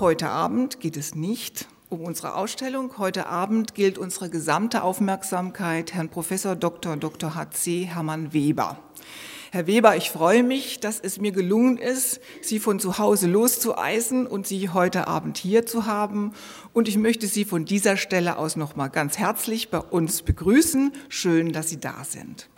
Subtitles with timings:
[0.00, 2.98] Heute Abend geht es nicht um unsere Ausstellung.
[2.98, 6.96] Heute Abend gilt unsere gesamte Aufmerksamkeit Herrn Professor Dr.
[6.96, 7.34] Dr.
[7.34, 7.88] H.C.
[7.92, 8.78] Hermann Weber.
[9.50, 14.28] Herr Weber, ich freue mich, dass es mir gelungen ist, Sie von zu Hause loszueisen
[14.28, 16.32] und Sie heute Abend hier zu haben.
[16.72, 20.92] Und ich möchte Sie von dieser Stelle aus noch mal ganz herzlich bei uns begrüßen.
[21.08, 22.48] Schön, dass Sie da sind.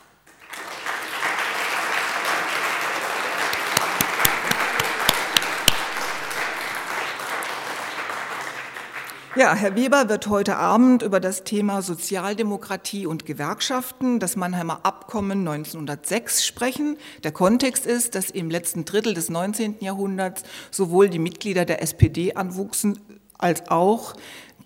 [9.37, 15.47] Ja, Herr Weber wird heute Abend über das Thema Sozialdemokratie und Gewerkschaften, das Mannheimer Abkommen
[15.47, 16.97] 1906 sprechen.
[17.23, 19.77] Der Kontext ist, dass im letzten Drittel des 19.
[19.79, 22.99] Jahrhunderts sowohl die Mitglieder der SPD anwuchsen,
[23.39, 24.15] als auch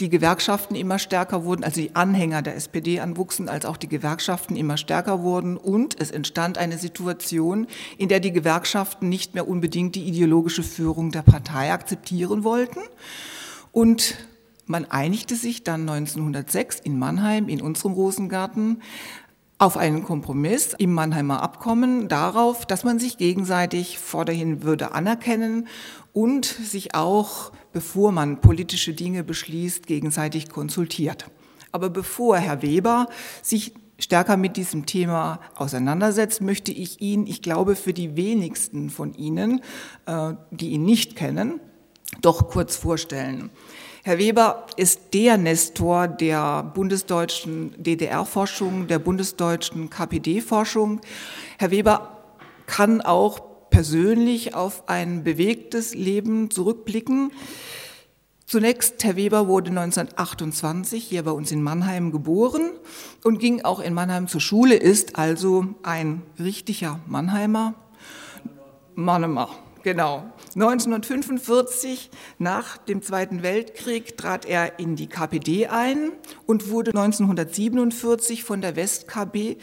[0.00, 4.56] die Gewerkschaften immer stärker wurden, also die Anhänger der SPD anwuchsen, als auch die Gewerkschaften
[4.56, 5.58] immer stärker wurden.
[5.58, 7.66] Und es entstand eine Situation,
[7.98, 12.80] in der die Gewerkschaften nicht mehr unbedingt die ideologische Führung der Partei akzeptieren wollten.
[13.70, 14.16] Und
[14.66, 18.83] man einigte sich dann 1906 in Mannheim, in unserem Rosengarten,
[19.58, 25.69] auf einen Kompromiss im Mannheimer Abkommen darauf, dass man sich gegenseitig vorderhin würde anerkennen
[26.12, 31.30] und sich auch, bevor man politische Dinge beschließt, gegenseitig konsultiert.
[31.72, 33.08] Aber bevor Herr Weber
[33.42, 39.14] sich stärker mit diesem Thema auseinandersetzt, möchte ich ihn, ich glaube, für die wenigsten von
[39.14, 39.61] Ihnen,
[40.06, 41.61] äh, die ihn nicht kennen,
[42.20, 43.50] doch kurz vorstellen.
[44.06, 51.00] Herr Weber ist der Nestor der bundesdeutschen DDR-Forschung, der bundesdeutschen KPD-Forschung.
[51.58, 52.19] Herr Weber
[52.66, 57.33] kann auch persönlich auf ein bewegtes Leben zurückblicken.
[58.44, 62.72] Zunächst, Herr Weber wurde 1928 hier bei uns in Mannheim geboren
[63.24, 67.72] und ging auch in Mannheim zur Schule, ist also ein richtiger Mannheimer.
[68.96, 69.48] Mannheimer,
[69.83, 70.24] genau.
[70.55, 76.12] 1945, nach dem Zweiten Weltkrieg, trat er in die KPD ein
[76.46, 79.56] und wurde 1947 von der WestKB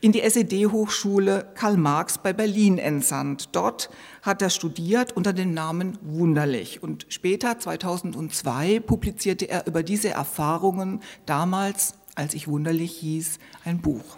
[0.00, 3.50] in die SED-Hochschule Karl Marx bei Berlin entsandt.
[3.52, 3.90] Dort
[4.22, 11.00] hat er studiert unter dem Namen Wunderlich und später, 2002, publizierte er über diese Erfahrungen
[11.26, 14.17] damals, als ich Wunderlich hieß, ein Buch.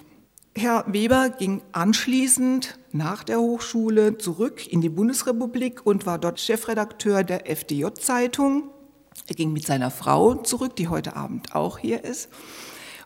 [0.60, 7.25] Herr Weber ging anschließend nach der Hochschule zurück in die Bundesrepublik und war dort Chefredakteur
[7.25, 8.65] der FDJ-Zeitung.
[9.26, 12.28] Er ging mit seiner Frau zurück, die heute Abend auch hier ist.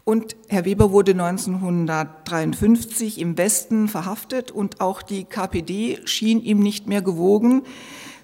[0.02, 6.88] Und Herr Weber wurde 1953 im Westen verhaftet und auch die KPD schien ihm nicht
[6.88, 7.62] mehr gewogen.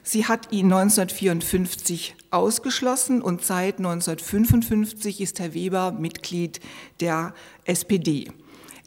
[0.02, 6.58] Sie hat ihn 1954 ausgeschlossen und seit 1955 ist Herr Weber Mitglied
[6.98, 7.32] der
[7.64, 8.32] SPD.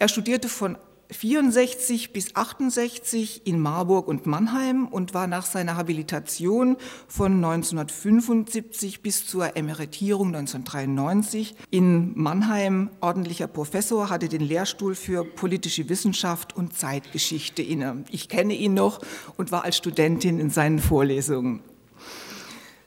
[0.03, 0.75] Er studierte von
[1.11, 6.75] 64 bis 68 in Marburg und Mannheim und war nach seiner Habilitation
[7.07, 15.87] von 1975 bis zur Emeritierung 1993 in Mannheim ordentlicher Professor, hatte den Lehrstuhl für politische
[15.87, 18.03] Wissenschaft und Zeitgeschichte inne.
[18.11, 18.99] Ich kenne ihn noch
[19.37, 21.61] und war als Studentin in seinen Vorlesungen.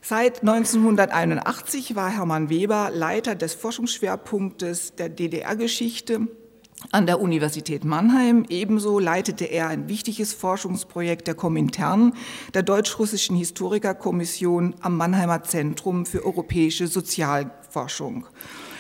[0.03, 6.28] Seit 1981 war Hermann Weber Leiter des Forschungsschwerpunktes der DDR-Geschichte
[6.93, 8.45] an der Universität Mannheim.
[8.49, 12.13] Ebenso leitete er ein wichtiges Forschungsprojekt der Komintern,
[12.55, 18.27] der deutsch-russischen Historikerkommission am Mannheimer Zentrum für europäische Sozialforschung.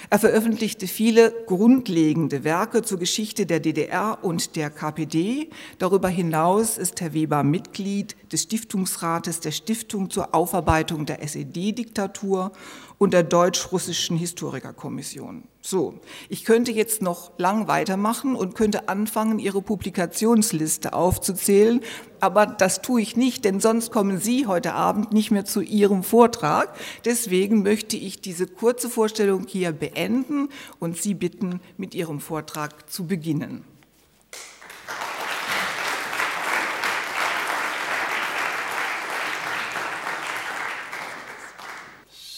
[0.08, 5.50] Er veröffentlichte viele grundlegende Werke zur Geschichte der DDR und der KPD.
[5.78, 12.52] Darüber hinaus ist Herr Weber Mitglied des Stiftungsrates der Stiftung zur Aufarbeitung der SED-Diktatur
[12.98, 15.44] und der Deutsch-Russischen Historikerkommission.
[15.60, 21.80] So, ich könnte jetzt noch lang weitermachen und könnte anfangen, Ihre Publikationsliste aufzuzählen,
[22.20, 26.02] aber das tue ich nicht, denn sonst kommen Sie heute Abend nicht mehr zu Ihrem
[26.02, 26.74] Vortrag.
[27.04, 33.06] Deswegen möchte ich diese kurze Vorstellung hier beenden und Sie bitten, mit Ihrem Vortrag zu
[33.06, 33.64] beginnen.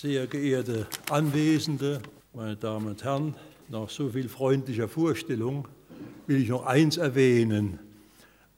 [0.00, 2.00] Sehr geehrte Anwesende,
[2.32, 3.34] meine Damen und Herren,
[3.68, 5.66] nach so viel freundlicher Vorstellung
[6.28, 7.80] will ich noch eins erwähnen.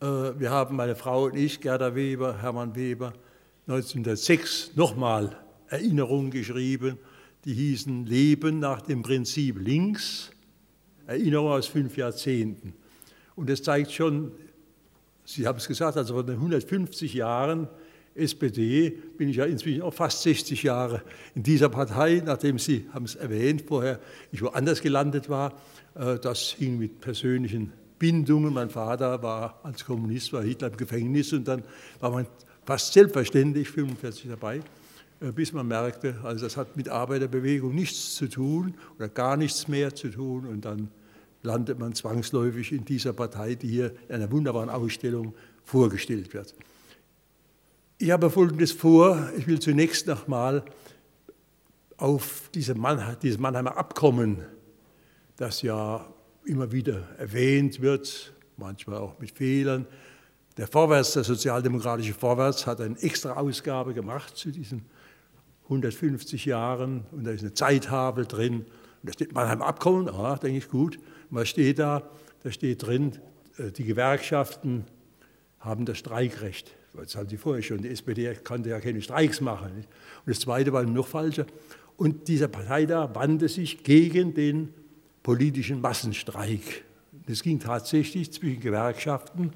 [0.02, 3.14] Äh, wir haben, meine Frau und ich, Gerda Weber, Hermann Weber,
[3.68, 5.34] 1906 nochmal
[5.68, 6.98] Erinnerungen geschrieben,
[7.46, 10.32] die hießen Leben nach dem Prinzip links,
[11.06, 12.74] Erinnerungen aus fünf Jahrzehnten.
[13.34, 14.32] Und das zeigt schon,
[15.24, 17.66] Sie haben es gesagt, also von den 150 Jahren
[18.14, 21.02] SPD bin ich ja inzwischen auch fast 60 Jahre
[21.34, 24.00] in dieser Partei, nachdem Sie haben es erwähnt vorher,
[24.32, 25.52] ich woanders gelandet war.
[25.94, 28.52] Äh, das hing mit persönlichen Bindungen.
[28.52, 31.62] Mein Vater war als Kommunist, war Hitler im Gefängnis und dann
[32.00, 32.26] war man
[32.64, 34.60] fast selbstverständlich 45 dabei.
[35.20, 39.68] äh, bis man merkte, also das hat mit Arbeiterbewegung nichts zu tun oder gar nichts
[39.68, 40.88] mehr zu tun und dann
[41.42, 45.34] landet man zwangsläufig in dieser Partei, die hier in einer wunderbaren Ausstellung
[45.64, 46.54] vorgestellt wird.
[48.02, 49.30] Ich habe Folgendes vor.
[49.36, 50.64] Ich will zunächst nochmal
[51.98, 54.38] auf diese Mann, dieses Mannheimer Abkommen,
[55.36, 56.06] das ja
[56.46, 59.86] immer wieder erwähnt wird, manchmal auch mit Fehlern.
[60.56, 64.86] Der Vorwärts, der sozialdemokratische Vorwärts, hat eine extra Ausgabe gemacht zu diesen
[65.64, 68.60] 150 Jahren und da ist eine Zeithabel drin.
[68.60, 68.66] Und
[69.02, 70.96] da steht Mannheimer Abkommen, ah, denke ich gut.
[71.30, 72.08] Und was steht da?
[72.44, 73.18] Da steht drin,
[73.58, 74.86] äh, die Gewerkschaften
[75.58, 76.79] haben das Streikrecht.
[76.94, 77.78] Das haben sie vorher schon.
[77.82, 79.70] Die SPD konnte ja keine Streiks machen.
[79.70, 79.86] Und
[80.26, 81.46] das Zweite war noch falscher.
[81.96, 84.72] Und dieser Partei da wandte sich gegen den
[85.22, 86.84] politischen Massenstreik.
[87.26, 89.52] Es ging tatsächlich zwischen Gewerkschaften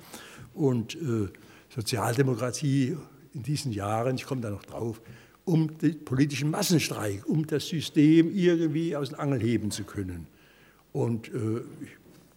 [0.53, 1.29] und äh,
[1.75, 2.97] Sozialdemokratie
[3.33, 5.01] in diesen Jahren, ich komme da noch drauf,
[5.45, 10.27] um den politischen Massenstreik, um das System irgendwie aus den Angeln heben zu können.
[10.93, 11.63] Und äh,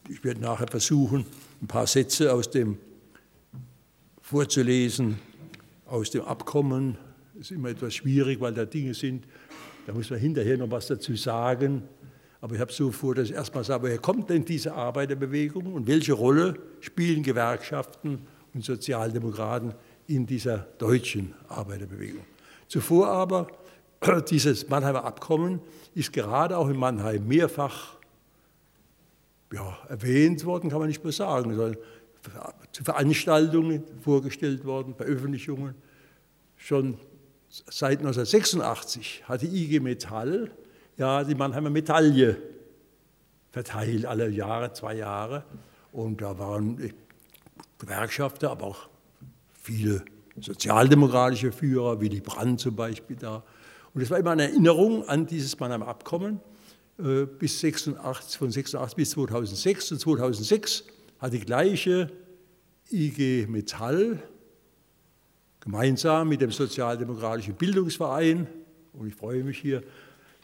[0.07, 1.25] ich, ich werde nachher versuchen,
[1.61, 2.77] ein paar Sätze aus dem
[4.27, 5.17] vorzulesen,
[5.85, 6.97] aus dem Abkommen.
[7.33, 9.25] Das ist immer etwas schwierig, weil da Dinge sind,
[9.85, 11.83] da muss man hinterher noch was dazu sagen.
[12.41, 15.87] Aber ich habe so vor, dass ich erstmal sage, woher kommt denn diese Arbeiterbewegung und
[15.87, 18.19] welche Rolle spielen Gewerkschaften
[18.53, 19.73] und Sozialdemokraten
[20.07, 22.25] in dieser deutschen Arbeiterbewegung?
[22.67, 23.47] Zuvor aber,
[24.29, 25.61] dieses Mannheimer Abkommen
[25.95, 27.95] ist gerade auch in Mannheim mehrfach
[29.53, 31.77] ja, erwähnt worden, kann man nicht mehr sagen, sondern
[32.71, 35.75] zu Veranstaltungen vorgestellt worden, Veröffentlichungen.
[36.55, 36.97] Schon
[37.49, 40.51] seit 1986 hat die IG Metall
[40.97, 42.37] ja die Mannheimer Medaille
[43.51, 45.43] verteilt, alle Jahre, zwei Jahre.
[45.91, 46.93] Und da waren
[47.79, 48.89] Gewerkschafter, aber auch
[49.53, 50.03] viele
[50.39, 53.43] sozialdemokratische Führer, Willy Brandt zum Beispiel da.
[53.93, 56.39] Und es war immer eine Erinnerung an dieses Mannheimer Abkommen
[56.99, 59.91] äh, bis 86, von 86 bis 2006.
[59.93, 60.83] Und 2006
[61.19, 62.11] hat die gleiche
[62.91, 64.21] IG Metall
[65.59, 68.47] gemeinsam mit dem Sozialdemokratischen Bildungsverein,
[68.93, 69.83] und ich freue mich hier,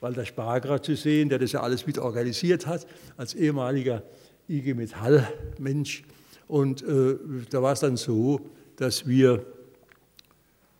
[0.01, 2.85] Walter Sparger zu sehen, der das ja alles mit organisiert hat,
[3.15, 4.03] als ehemaliger
[4.49, 6.03] IG Metall-Mensch.
[6.47, 7.15] Und äh,
[7.49, 9.45] da war es dann so, dass wir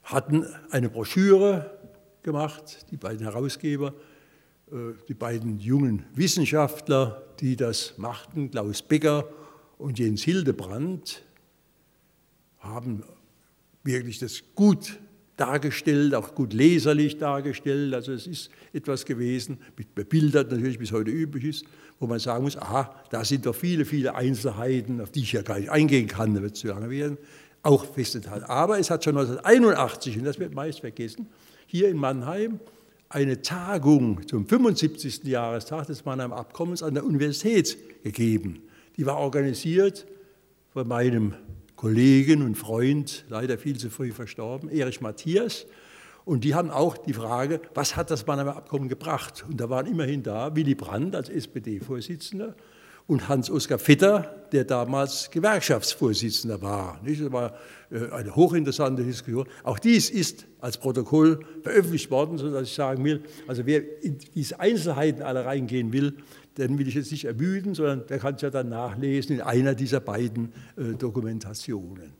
[0.04, 1.72] hatten eine Broschüre
[2.22, 3.94] gemacht, die beiden Herausgeber,
[4.70, 4.76] äh,
[5.08, 9.26] die beiden jungen Wissenschaftler, die das machten, Klaus Becker
[9.78, 11.24] und Jens Hildebrand,
[12.60, 13.04] haben
[13.84, 15.00] wirklich das gut
[15.36, 17.94] dargestellt, auch gut leserlich dargestellt.
[17.94, 21.66] Also es ist etwas gewesen, mit bebildert natürlich bis heute üblich ist,
[22.00, 25.42] wo man sagen muss, aha, da sind doch viele, viele Einzelheiten, auf die ich ja
[25.42, 27.18] gar nicht eingehen kann, da wird es zu lange werden,
[27.64, 28.46] auch festgehalten.
[28.46, 31.28] Aber es hat schon 1981, und das wird meist vergessen,
[31.66, 32.60] hier in Mannheim
[33.10, 35.24] eine Tagung zum 75.
[35.24, 38.64] Jahrestag des Mannheimer Abkommens an der Universität gegeben.
[38.98, 40.06] Die war organisiert
[40.70, 41.34] von meinem
[41.76, 45.66] Kollegen und Freund, leider viel zu früh verstorben, Erich Matthias.
[46.26, 49.44] Und die haben auch die Frage, was hat das Mannheimer Abkommen gebracht?
[49.50, 52.56] Und da waren immerhin da Willy Brandt als SPD-Vorsitzender
[53.08, 57.02] und Hans-Oskar Vetter, der damals Gewerkschaftsvorsitzender war.
[57.06, 57.54] Das war
[57.92, 59.48] äh, eine hochinteressante Diskussion.
[59.64, 64.60] Auch dies ist als Protokoll veröffentlicht worden, sodass ich sagen will, also wer in diese
[64.60, 66.14] Einzelheiten alle reingehen will,
[66.58, 69.76] den will ich jetzt nicht ermüden, sondern der kann es ja dann nachlesen in einer
[69.76, 72.14] dieser beiden äh, Dokumentationen.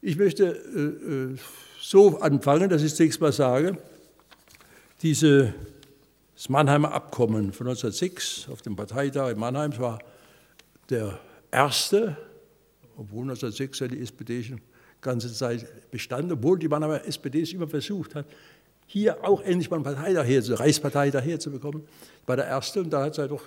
[0.00, 1.38] Ich möchte äh,
[1.80, 3.78] so anfangen, dass ich zunächst mal sage,
[5.02, 5.52] dieses
[6.48, 10.00] Mannheimer Abkommen von 1906 auf dem Parteitag in Mannheim war
[10.90, 11.18] der
[11.50, 12.16] erste,
[12.96, 14.60] obwohl 1906 ja die SPD schon
[15.00, 18.26] ganze Zeit bestand, obwohl die Mannheimer SPD es immer versucht hat,
[18.92, 21.82] hier auch endlich mal einen Parteitag her, Reichsparteitag herzubekommen.
[22.26, 23.42] War der erste und da hat es ja doch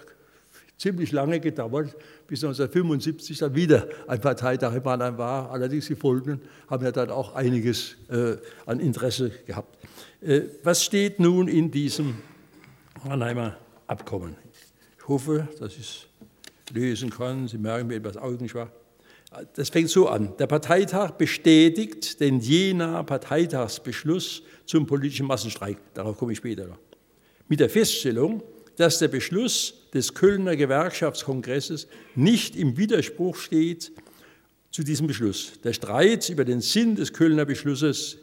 [0.76, 1.96] ziemlich lange gedauert,
[2.28, 5.52] bis 1975 dann wieder ein Parteitag in Mannheim war.
[5.52, 9.78] Allerdings die Folgenden haben ja dann auch einiges äh, an Interesse gehabt.
[10.22, 12.16] Äh, was steht nun in diesem
[13.08, 14.36] Mannheimer Abkommen?
[14.98, 16.08] Ich hoffe, dass ich
[16.70, 17.48] es lesen kann.
[17.48, 18.70] Sie merken mir etwas augenschwach.
[19.56, 20.36] Das fängt so an.
[20.38, 25.78] Der Parteitag bestätigt den Jena Parteitagsbeschluss zum politischen Massenstreik.
[25.94, 26.80] Darauf komme ich später noch.
[27.48, 28.44] Mit der Feststellung,
[28.78, 33.92] dass der Beschluss des Kölner Gewerkschaftskongresses nicht im Widerspruch steht
[34.72, 35.54] zu diesem Beschluss.
[35.64, 38.18] Der Streit über den Sinn des Kölner Beschlusses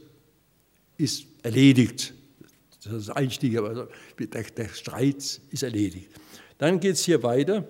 [0.99, 2.13] ist erledigt.
[2.85, 3.89] Das ist der Einstieg, aber
[4.19, 6.11] der, der Streit ist erledigt.
[6.59, 7.67] Dann geht es hier weiter.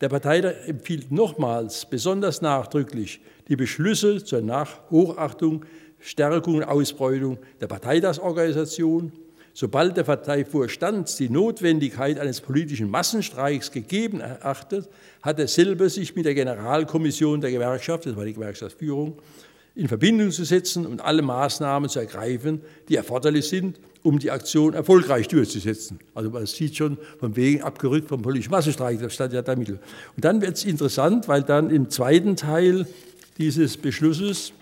[0.00, 5.64] Der Parteitag empfiehlt nochmals besonders nachdrücklich die Beschlüsse zur Nachhochachtung
[6.04, 9.12] Stärkung und Ausbeutung der Parteitagsorganisation.
[9.54, 14.88] Sobald der Parteivorstand die Notwendigkeit eines politischen Massenstreiks gegeben erachtet,
[15.22, 19.16] hat derselbe sich mit der Generalkommission der Gewerkschaft, das war die Gewerkschaftsführung,
[19.76, 24.74] in Verbindung zu setzen und alle Maßnahmen zu ergreifen, die erforderlich sind, um die Aktion
[24.74, 25.98] erfolgreich durchzusetzen.
[26.14, 29.80] Also man sieht schon von wegen abgerückt vom politischen Massenstreik, das stand ja da Mittel.
[30.14, 32.86] Und dann wird es interessant, weil dann im zweiten Teil
[33.38, 34.52] dieses Beschlusses,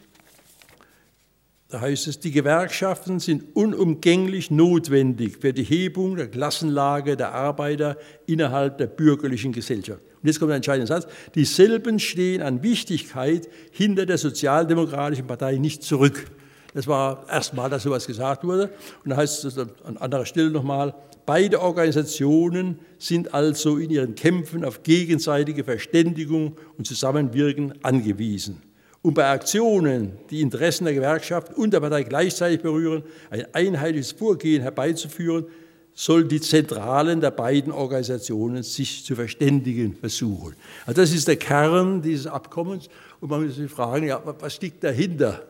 [1.69, 7.99] da heißt es, die Gewerkschaften sind unumgänglich notwendig für die Hebung der Klassenlage der Arbeiter
[8.27, 10.03] innerhalb der bürgerlichen Gesellschaft.
[10.23, 15.83] Und jetzt kommt ein entscheidender Satz, dieselben stehen an Wichtigkeit hinter der Sozialdemokratischen Partei nicht
[15.83, 16.31] zurück.
[16.75, 18.71] Das war erstmal, dass sowas gesagt wurde.
[19.05, 20.95] Und da heißt es an anderer Stelle nochmal,
[21.27, 28.63] beide Organisationen sind also in ihren Kämpfen auf gegenseitige Verständigung und Zusammenwirken angewiesen.
[29.03, 34.63] Um bei Aktionen, die Interessen der Gewerkschaft und der Partei gleichzeitig berühren, ein einheitliches Vorgehen
[34.63, 35.47] herbeizuführen,
[35.95, 40.55] sollen die Zentralen der beiden Organisationen sich zu verständigen versuchen.
[40.87, 42.89] Also das ist der Kern dieses Abkommens
[43.21, 45.43] und man muss sich fragen, ja, was liegt dahinter?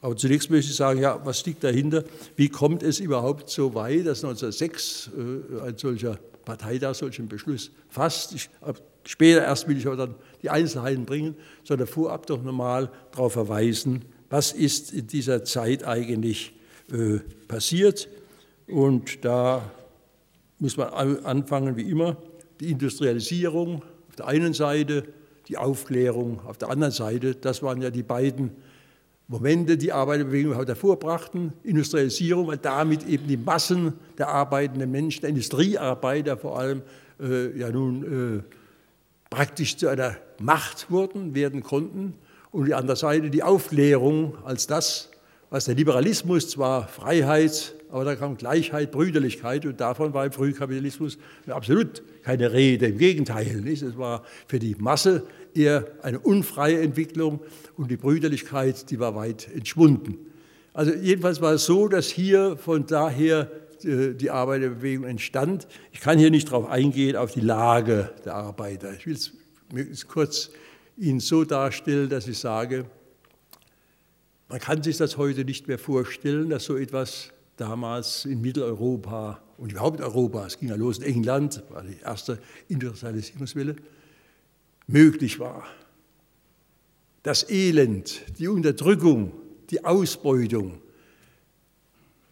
[0.00, 2.04] Aber zunächst möchte ich sagen, ja, was liegt dahinter?
[2.36, 8.34] Wie kommt es überhaupt so weit, dass 1906 äh, ein solcher Parteitag solchen Beschluss fasst?
[8.34, 8.50] Ich,
[9.04, 14.04] später erst will ich aber dann die Einzelheiten bringen, sondern vorab doch nochmal darauf verweisen,
[14.30, 16.54] was ist in dieser Zeit eigentlich
[16.92, 18.08] äh, passiert.
[18.66, 19.62] Und da
[20.58, 20.88] muss man
[21.24, 22.16] anfangen, wie immer,
[22.60, 25.04] die Industrialisierung auf der einen Seite,
[25.48, 27.34] die Aufklärung auf der anderen Seite.
[27.34, 28.50] Das waren ja die beiden
[29.28, 31.52] Momente, die Arbeiterbewegung hervorbrachten.
[31.62, 36.82] Industrialisierung, weil damit eben die Massen der arbeitenden Menschen, der Industriearbeiter vor allem,
[37.20, 38.42] äh, ja nun äh,
[39.30, 42.14] praktisch zu einer Macht wurden, werden konnten.
[42.50, 45.10] Und die andere Seite die Aufklärung als das,
[45.50, 51.16] was der Liberalismus zwar Freiheit, aber da kam Gleichheit, Brüderlichkeit und davon war im Frühkapitalismus
[51.46, 52.86] absolut keine Rede.
[52.86, 53.82] Im Gegenteil, nicht?
[53.82, 55.22] es war für die Masse
[55.54, 57.38] eher eine unfreie Entwicklung
[57.76, 60.18] und die Brüderlichkeit, die war weit entschwunden.
[60.72, 63.52] Also jedenfalls war es so, dass hier von daher
[63.84, 65.68] äh, die Arbeiterbewegung entstand.
[65.92, 68.92] Ich kann hier nicht darauf eingehen, auf die Lage der Arbeiter.
[68.92, 69.16] Ich will
[69.88, 70.50] es kurz
[70.96, 72.86] Ihnen so darstellen, dass ich sage,
[74.48, 79.72] man kann sich das heute nicht mehr vorstellen, dass so etwas damals in Mitteleuropa und
[79.72, 83.76] überhaupt Europa, es ging ja los in England, war die erste Industrialisierungswelle,
[84.86, 85.64] möglich war.
[87.22, 89.32] Das Elend, die Unterdrückung,
[89.70, 90.78] die Ausbeutung.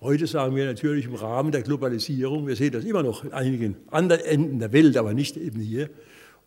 [0.00, 3.76] Heute sagen wir natürlich im Rahmen der Globalisierung, wir sehen das immer noch in einigen
[3.90, 5.88] anderen Enden der Welt, aber nicht eben hier.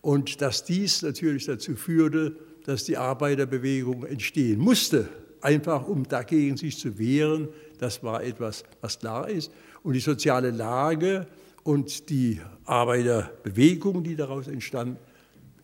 [0.02, 5.10] Und dass dies natürlich dazu führte, dass die Arbeiterbewegung entstehen musste,
[5.46, 9.52] einfach um dagegen sich zu wehren, das war etwas, was klar ist.
[9.84, 11.28] Und die soziale Lage
[11.64, 14.98] und die Arbeiterbewegung, die daraus entstand,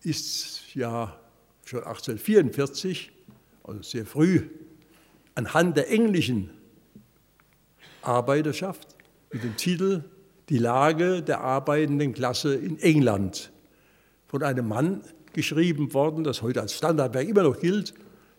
[0.02, 1.18] ist ja
[1.64, 3.10] schon 1844,
[3.64, 4.42] also sehr früh,
[5.34, 6.50] anhand der englischen
[8.02, 8.96] Arbeiterschaft
[9.32, 10.04] mit dem Titel
[10.48, 13.50] Die Lage der arbeitenden Klasse in England
[14.28, 17.94] von einem Mann geschrieben worden, das heute als Standardwerk immer noch gilt,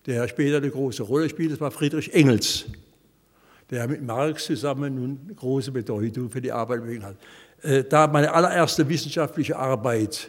[0.05, 2.65] der später eine große Rolle spielt, das war Friedrich Engels,
[3.69, 7.17] der mit Marx zusammen nun große Bedeutung für die Arbeiterbewegung hat.
[7.61, 10.27] Äh, da meine allererste wissenschaftliche Arbeit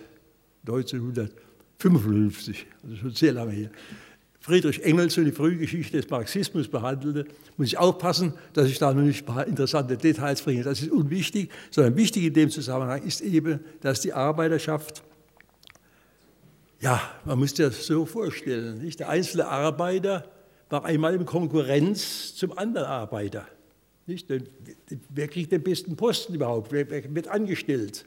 [0.66, 3.70] 1955, also schon sehr lange her,
[4.44, 7.24] Friedrich Engels und die Frühgeschichte des Marxismus behandelte,
[7.56, 10.62] muss ich aufpassen, dass ich da noch nicht ein paar interessante Details bringe.
[10.62, 15.02] Das ist unwichtig, sondern wichtig in dem Zusammenhang ist eben, dass die Arbeiterschaft,
[16.84, 19.00] ja, man muss das so vorstellen, nicht?
[19.00, 20.28] der einzelne Arbeiter
[20.68, 23.46] war einmal in Konkurrenz zum anderen Arbeiter.
[24.06, 24.28] Nicht?
[25.08, 26.72] Wer kriegt den besten Posten überhaupt?
[26.72, 28.04] Wer wird angestellt?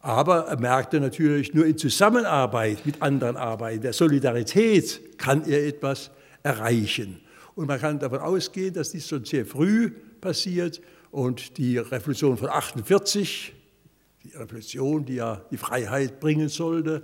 [0.00, 6.10] Aber er merkte natürlich, nur in Zusammenarbeit mit anderen Arbeitern, der Solidarität, kann er etwas
[6.42, 7.20] erreichen.
[7.54, 12.50] Und man kann davon ausgehen, dass dies schon sehr früh passiert und die Revolution von
[12.50, 13.54] 48,
[14.24, 17.02] die Revolution, die ja die Freiheit bringen sollte,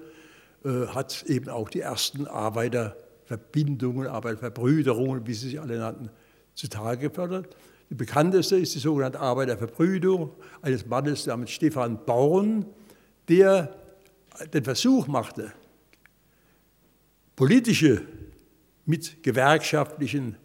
[0.69, 6.11] hat eben auch die ersten Arbeiterverbindungen, Arbeiterverbrüderungen, wie sie sich alle nannten,
[6.55, 7.57] zutage gefördert.
[7.91, 12.67] Die bekannteste ist die sogenannte Arbeiterverbrüderung eines Mannes namens Stefan Born,
[13.29, 13.75] der
[14.53, 15.53] den Versuch machte,
[17.35, 18.03] politische
[18.85, 20.37] mit gewerkschaftlichen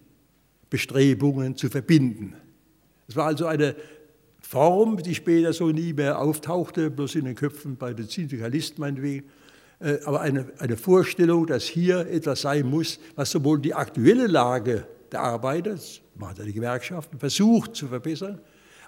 [0.70, 2.36] Bestrebungen zu verbinden.
[3.08, 3.76] Es war also eine
[4.40, 9.26] Form, die später so nie mehr auftauchte, bloß in den Köpfen bei den Syndikalisten meinetwegen,
[9.26, 9.43] äh,
[10.06, 15.22] aber eine, eine Vorstellung, dass hier etwas sein muss, was sowohl die aktuelle Lage der
[15.22, 18.40] Arbeiter, das machen die Gewerkschaften, versucht zu verbessern,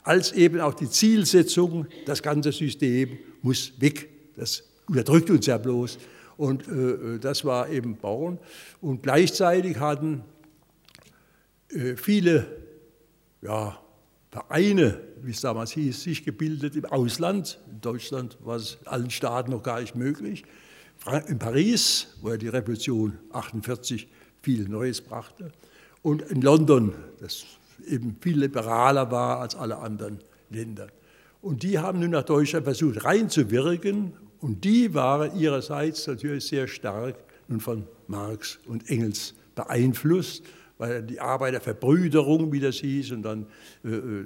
[0.04, 4.10] als eben auch die Zielsetzung, das ganze System muss weg.
[4.36, 5.98] Das unterdrückt uns ja bloß.
[6.38, 8.40] Und äh, das war eben Bauern.
[8.82, 10.24] Und gleichzeitig hatten
[11.70, 12.46] äh, viele
[13.42, 13.80] ja,
[14.30, 17.60] Vereine, wie es damals hieß, sich gebildet im Ausland.
[17.72, 20.44] In Deutschland war es allen Staaten noch gar nicht möglich.
[21.28, 24.08] In Paris, wo ja die Revolution 48
[24.42, 25.52] viel Neues brachte.
[26.02, 27.46] Und in London, das
[27.88, 30.20] eben viel liberaler war als alle anderen
[30.50, 30.88] Länder.
[31.42, 37.16] Und die haben nun nach Deutschland versucht reinzuwirken und die waren ihrerseits natürlich sehr stark
[37.48, 40.44] nun von Marx und Engels beeinflusst,
[40.78, 43.46] weil die Arbeiterverbrüderung, wie das hieß, und dann
[43.84, 44.26] äh, äh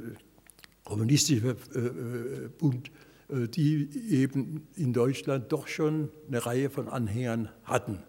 [0.86, 2.90] kommunistischer äh, äh, Bund,
[3.30, 8.00] die eben in Deutschland doch schon eine Reihe von Anhängern hatten.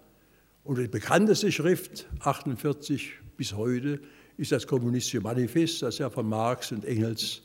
[0.64, 4.00] Und die bekannteste Schrift, 48 bis heute,
[4.36, 7.42] ist das Kommunistische Manifest, das ja von Marx und Engels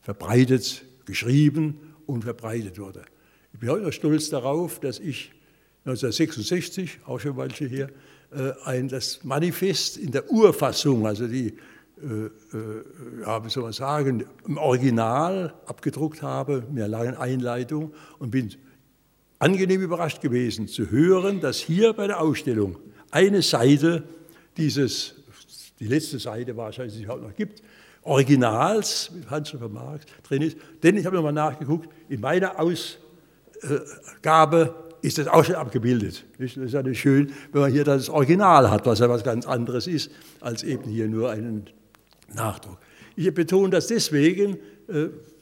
[0.00, 3.04] verbreitet, geschrieben und verbreitet wurde.
[3.52, 5.32] Ich bin heute noch stolz darauf, dass ich
[5.84, 7.90] 1966, auch schon welche hier,
[8.30, 11.56] äh, ein, das Manifest in der Urfassung, also die, äh, äh,
[13.22, 18.54] ja, wie soll man sagen, im Original abgedruckt habe, mit einer langen Einleitung und bin
[19.38, 22.76] angenehm überrascht gewesen zu hören, dass hier bei der Ausstellung
[23.10, 24.04] eine Seite
[24.56, 25.14] dieses
[25.80, 27.62] die letzte Seite wahrscheinlich, die es überhaupt noch gibt,
[28.02, 30.56] Originals mit Handschrift von Marx drin ist.
[30.82, 32.56] Denn ich habe nochmal nachgeguckt, in meiner
[33.60, 36.24] Ausgabe ist das auch schon abgebildet.
[36.38, 39.46] Das ist ja nicht schön, wenn man hier das Original hat, was ja was ganz
[39.46, 41.70] anderes ist, als eben hier nur einen
[42.34, 42.78] Nachdruck.
[43.16, 44.58] Ich betone das deswegen,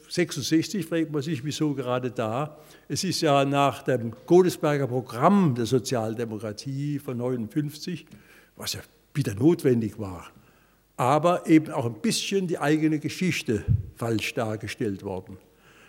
[0.09, 2.59] 66 äh, fragt man sich, wieso gerade da.
[2.89, 8.07] Es ist ja nach dem Godesberger Programm der Sozialdemokratie von 59,
[8.57, 8.81] was ja
[9.15, 10.31] wieder notwendig war,
[10.97, 13.65] aber eben auch ein bisschen die eigene Geschichte
[13.97, 15.39] falsch dargestellt worden.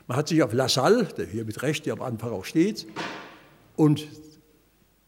[0.08, 2.88] Man hat sich auf Lassalle, der hier mit Recht hier am Anfang auch steht,
[3.76, 4.08] und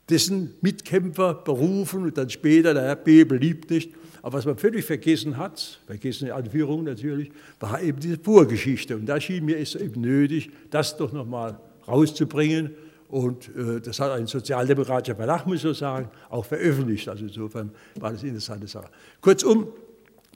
[0.09, 3.93] dessen Mitkämpfer berufen und dann später, der Herr Bebel liebt nicht.
[4.21, 8.95] Aber was man völlig vergessen hat, vergessen in Anführung natürlich, war eben diese Vorgeschichte.
[8.95, 12.71] Und da schien mir es eben nötig, das doch nochmal rauszubringen
[13.09, 17.09] und äh, das hat ein sozialdemokratischer Verlag, muss ich sagen, auch veröffentlicht.
[17.09, 18.89] Also insofern war das eine interessante Sache.
[19.19, 19.67] Kurzum,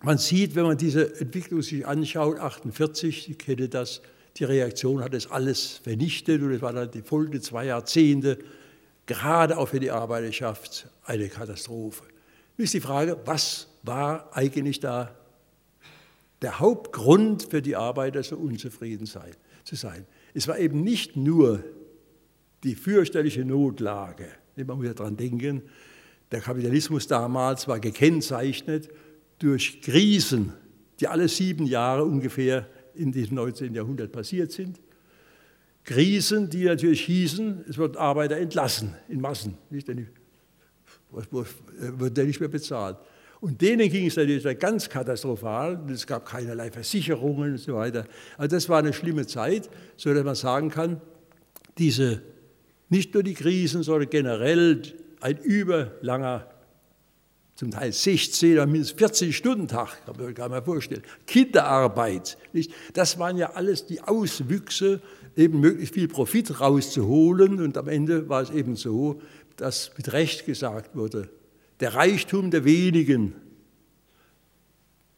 [0.01, 4.01] man sieht, wenn man diese Entwicklung sich anschaut, 48, ich kenne das,
[4.37, 8.39] die Reaktion hat das alles vernichtet und es war dann die folgenden zwei Jahrzehnte
[9.05, 12.03] gerade auch für die Arbeiterschaft eine Katastrophe.
[12.57, 15.15] Nun ist die Frage, was war eigentlich da
[16.41, 19.31] der Hauptgrund für die Arbeiter, so unzufrieden sein,
[19.63, 20.05] zu sein?
[20.33, 21.63] Es war eben nicht nur
[22.63, 24.27] die fürchterliche Notlage.
[24.55, 25.61] Man muss ja daran denken,
[26.31, 28.89] der Kapitalismus damals war gekennzeichnet
[29.39, 30.53] durch Krisen,
[30.99, 33.73] die alle sieben Jahre ungefähr in diesem 19.
[33.73, 34.79] Jahrhundert passiert sind.
[35.83, 39.87] Krisen, die natürlich hießen, es wird Arbeiter entlassen in Massen, nicht?
[39.87, 40.07] Denn
[41.11, 42.97] wird der nicht mehr bezahlt.
[43.43, 45.77] Und denen ging es natürlich ganz katastrophal.
[45.91, 48.05] Es gab keinerlei Versicherungen und so weiter.
[48.37, 51.01] Also das war eine schlimme Zeit, so dass man sagen kann,
[51.77, 52.21] diese
[52.87, 54.81] nicht nur die Krisen, sondern generell
[55.19, 56.47] ein überlanger,
[57.55, 61.03] zum Teil 16 oder mindestens 40 Stunden Tag, kann man sich mal vorstellen.
[61.27, 62.71] Kinderarbeit, nicht?
[62.93, 65.01] das waren ja alles die Auswüchse,
[65.35, 67.61] eben möglichst viel Profit rauszuholen.
[67.61, 69.21] Und am Ende war es eben so,
[69.57, 71.27] dass mit Recht gesagt wurde,
[71.83, 73.35] der Reichtum der wenigen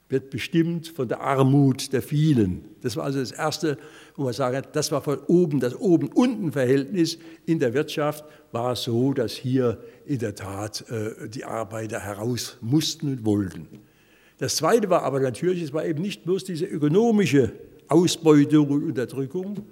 [0.09, 2.65] wird bestimmt von der Armut der vielen.
[2.81, 3.77] Das war also das Erste,
[4.15, 9.33] wo man sagen das war von oben, das Oben-Unten-Verhältnis in der Wirtschaft war so, dass
[9.33, 13.67] hier in der Tat äh, die Arbeiter heraus mussten und wollten.
[14.39, 17.53] Das Zweite war aber natürlich, es war eben nicht bloß diese ökonomische
[17.89, 19.67] Ausbeutung und Unterdrückung,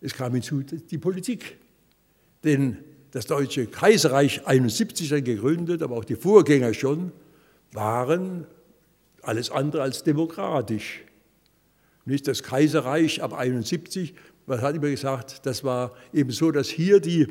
[0.00, 1.58] es kam hinzu die Politik.
[2.42, 2.78] Denn
[3.14, 7.12] das Deutsche Kaiserreich 71 gegründet, aber auch die Vorgänger schon,
[7.70, 8.44] waren
[9.22, 11.04] alles andere als demokratisch.
[12.04, 14.14] Nicht das Kaiserreich ab 71,
[14.46, 17.28] man hat immer gesagt, das war eben so, dass hier die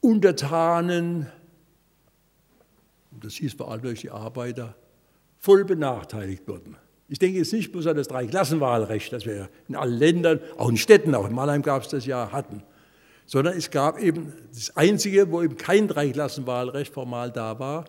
[0.00, 1.28] Untertanen,
[3.12, 4.74] das hieß vor allem durch die Arbeiter,
[5.38, 6.76] voll benachteiligt wurden.
[7.08, 10.76] Ich denke jetzt nicht bloß an das Dreiklassenwahlrecht, das wir in allen Ländern, auch in
[10.76, 12.62] Städten, auch in Mannheim gab es das ja, hatten,
[13.26, 17.84] sondern es gab eben das Einzige, wo eben kein Dreiklassenwahlrecht formal da war,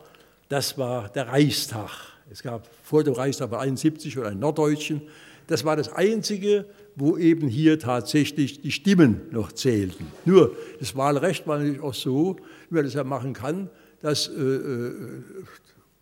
[0.49, 1.89] das war der Reichstag.
[2.29, 5.01] Es gab vor dem Reichstag bei 71 oder einen Norddeutschen.
[5.47, 10.07] Das war das Einzige, wo eben hier tatsächlich die Stimmen noch zählten.
[10.25, 12.37] Nur das Wahlrecht war natürlich auch so,
[12.69, 13.69] wie man das ja machen kann,
[14.01, 14.91] dass äh, äh,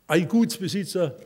[0.06, 1.16] ein Gutsbesitzer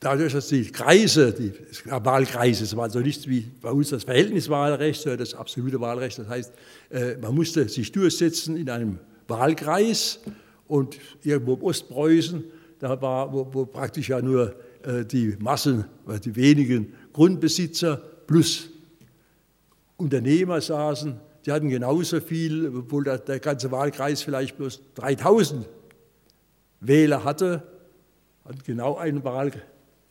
[0.00, 1.52] dadurch, dass die Kreise, die
[1.84, 6.18] Wahlkreise, es war also nicht wie bei uns das Verhältniswahlrecht, sondern das absolute Wahlrecht.
[6.18, 6.52] Das heißt,
[6.90, 10.20] äh, man musste sich durchsetzen in einem Wahlkreis
[10.66, 12.42] und irgendwo im Ostpreußen,
[12.78, 15.84] da war, wo, wo praktisch ja nur äh, die Massen,
[16.24, 18.70] die wenigen Grundbesitzer plus
[19.98, 25.66] Unternehmer saßen, die hatten genauso viel, obwohl der, ganze Wahlkreis vielleicht bloß 3000
[26.80, 27.62] Wähler hatte,
[28.44, 29.22] hat genau einen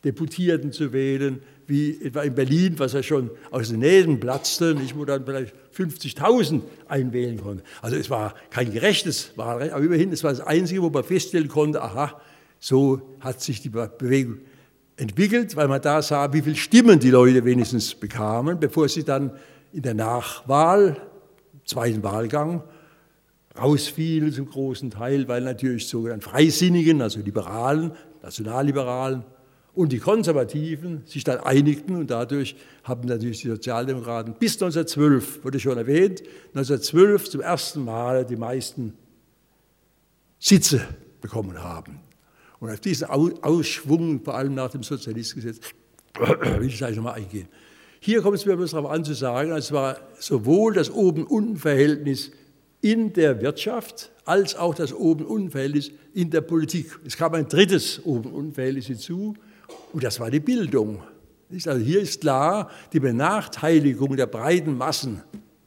[0.02, 4.96] Wahldeputierten zu wählen, wie etwa in Berlin, was ja schon aus den Nähen platzte, nicht,
[4.96, 7.62] wo dann vielleicht 50.000 einwählen konnten.
[7.82, 11.48] Also es war kein gerechtes Wahlrecht, aber immerhin, es war das Einzige, wo man feststellen
[11.48, 12.20] konnte, aha,
[12.58, 14.38] so hat sich die Bewegung
[14.96, 19.32] entwickelt, weil man da sah, wie viele Stimmen die Leute wenigstens bekamen, bevor sie dann
[19.72, 20.96] in der Nachwahl,
[21.64, 22.62] zweiten Wahlgang,
[23.58, 29.24] rausfiel zum großen Teil, weil natürlich sogenannten Freisinnigen, also Liberalen, Nationalliberalen
[29.80, 35.58] und die Konservativen sich dann einigten und dadurch haben natürlich die Sozialdemokraten bis 1912, wurde
[35.58, 38.92] schon erwähnt, 1912 zum ersten Mal die meisten
[40.38, 40.82] Sitze
[41.22, 41.98] bekommen haben.
[42.58, 45.60] Und auf diesen Ausschwung, vor allem nach dem Sozialistgesetz,
[46.18, 47.48] will ich gleich nochmal eingehen.
[48.00, 52.32] Hier kommt es mir bloß darauf an zu sagen, es war sowohl das Oben-Unten-Verhältnis
[52.82, 56.98] in der Wirtschaft als auch das Oben-Unten-Verhältnis in der Politik.
[57.06, 59.36] Es kam ein drittes Oben-Unten-Verhältnis hinzu
[59.92, 61.02] und das war die Bildung.
[61.52, 65.22] Also hier ist klar, die Benachteiligung der breiten Massen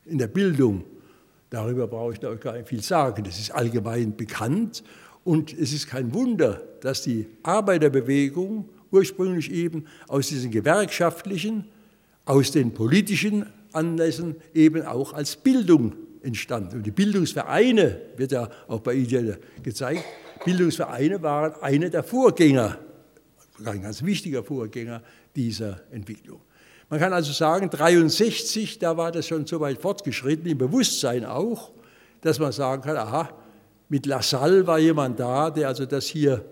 [0.05, 0.83] in der Bildung,
[1.49, 4.83] darüber brauche ich euch gar nicht viel sagen, das ist allgemein bekannt
[5.23, 11.65] und es ist kein Wunder, dass die Arbeiterbewegung ursprünglich eben aus diesen gewerkschaftlichen
[12.25, 16.77] aus den politischen Anlässen eben auch als Bildung entstanden.
[16.77, 20.03] Und die Bildungsvereine, wird ja auch bei Ihnen gezeigt,
[20.45, 22.77] Bildungsvereine waren eine der Vorgänger,
[23.65, 25.01] ein ganz wichtiger Vorgänger
[25.35, 26.41] dieser Entwicklung.
[26.89, 31.71] Man kann also sagen, 63, da war das schon so weit fortgeschritten, im Bewusstsein auch,
[32.21, 33.29] dass man sagen kann, aha,
[33.89, 36.45] mit Lassalle war jemand da, der also das hier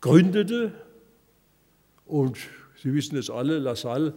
[0.00, 0.72] gründete.
[2.04, 2.36] Und
[2.82, 4.14] Sie wissen es alle, Lassalle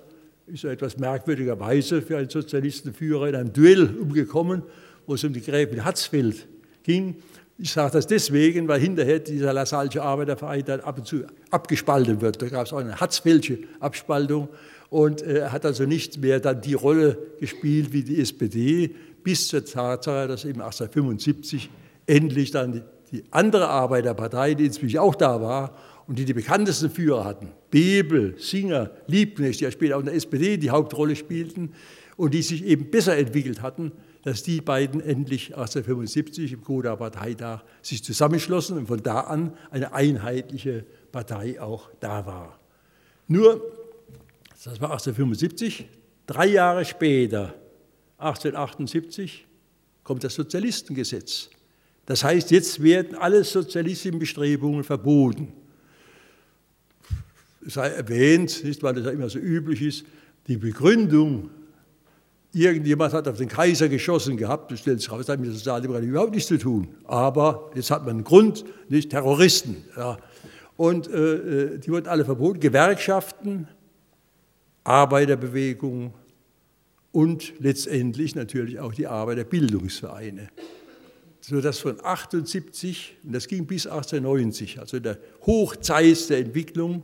[0.47, 4.63] ist er etwas merkwürdigerweise für einen Sozialistenführer in einem Duell umgekommen,
[5.06, 6.47] wo es um die Gräfin Hatzfeld
[6.84, 7.15] ging.
[7.57, 12.41] Ich sage das deswegen, weil hinterher dieser Lassalsche Arbeiterverein dann ab und zu abgespalten wird.
[12.41, 14.49] Da gab es auch eine Hatzfeldsche Abspaltung
[14.89, 19.63] und er hat also nicht mehr dann die Rolle gespielt wie die SPD, bis zur
[19.63, 21.69] Tatsache, dass eben 1875
[22.07, 26.89] endlich dann die, die andere Arbeiterpartei, die inzwischen auch da war und die die bekanntesten
[26.89, 31.71] Führer hatten, Bebel, Singer, Liebknecht, die ja später auch in der SPD die Hauptrolle spielten
[32.17, 33.93] und die sich eben besser entwickelt hatten,
[34.25, 39.93] dass die beiden endlich 1875 im Koda Parteitag sich zusammenschlossen und von da an eine
[39.93, 42.59] einheitliche Partei auch da war.
[43.27, 43.61] Nur,
[44.51, 45.88] das war 1875,
[46.27, 47.53] drei Jahre später,
[48.17, 49.45] 1878,
[50.03, 51.49] kommt das Sozialistengesetz.
[52.05, 55.53] Das heißt, jetzt werden alle sozialistischen Bestrebungen verboten
[57.65, 60.05] sei erwähnt, nicht, weil das ja immer so üblich ist,
[60.47, 61.49] die Begründung,
[62.55, 65.55] irgendjemand hat auf den Kaiser geschossen gehabt, das stellt sich raus, das hat mit der
[65.55, 66.87] Sozialdemokratie überhaupt nichts zu tun.
[67.03, 69.83] Aber jetzt hat man einen Grund, nicht Terroristen.
[69.97, 70.17] Ja.
[70.77, 73.67] Und äh, äh die wurden alle verboten, Gewerkschaften,
[74.85, 76.13] Arbeiterbewegung
[77.11, 80.47] und letztendlich natürlich auch die Arbeiterbildungsvereine.
[81.41, 87.03] Sodass von 78, und das ging bis 1890, also der Hochzeit der Entwicklung,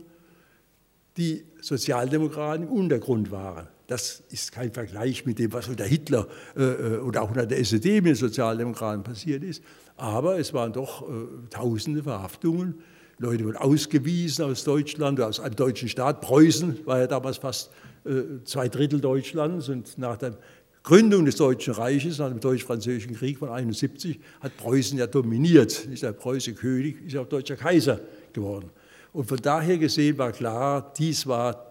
[1.17, 3.67] die Sozialdemokraten im Untergrund waren.
[3.91, 6.25] Das ist kein Vergleich mit dem, was unter Hitler
[6.56, 9.62] äh, äh, oder auch unter der SED mit den Sozialdemokraten passiert ist.
[9.97, 12.75] Aber es waren doch äh, tausende Verhaftungen.
[13.17, 16.21] Leute wurden ausgewiesen aus Deutschland, aus einem deutschen Staat.
[16.21, 17.69] Preußen war ja damals fast
[18.06, 19.67] äh, zwei Drittel Deutschlands.
[19.67, 20.38] Und nach der
[20.84, 25.84] Gründung des Deutschen Reiches, nach dem Deutsch-Französischen Krieg von 1971, hat Preußen ja dominiert.
[25.88, 27.99] Ist der Preuße König, ist auch deutscher Kaiser
[28.32, 28.69] geworden.
[29.12, 31.70] Und von daher gesehen war klar, dies war,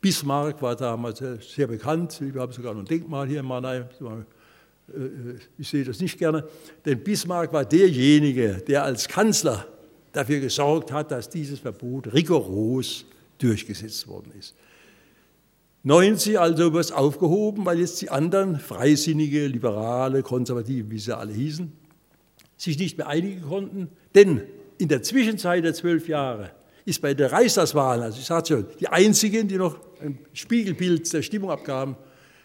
[0.00, 3.84] Bismarck war damals sehr bekannt, wir haben sogar noch ein Denkmal hier in Mannheim,
[4.88, 6.44] äh, ich sehe das nicht gerne,
[6.84, 9.66] denn Bismarck war derjenige, der als Kanzler
[10.12, 13.04] dafür gesorgt hat, dass dieses Verbot rigoros
[13.38, 14.54] durchgesetzt worden ist.
[15.82, 21.32] 90 also wird es aufgehoben, weil jetzt die anderen Freisinnige, Liberale, Konservative, wie sie alle
[21.32, 21.70] hießen,
[22.56, 24.42] sich nicht mehr einigen konnten, denn
[24.78, 26.50] in der Zwischenzeit der zwölf Jahre
[26.86, 31.20] ist bei der Reichstagswahl, also ich sage schon, die einzigen, die noch ein Spiegelbild der
[31.20, 31.96] Stimmung abgaben,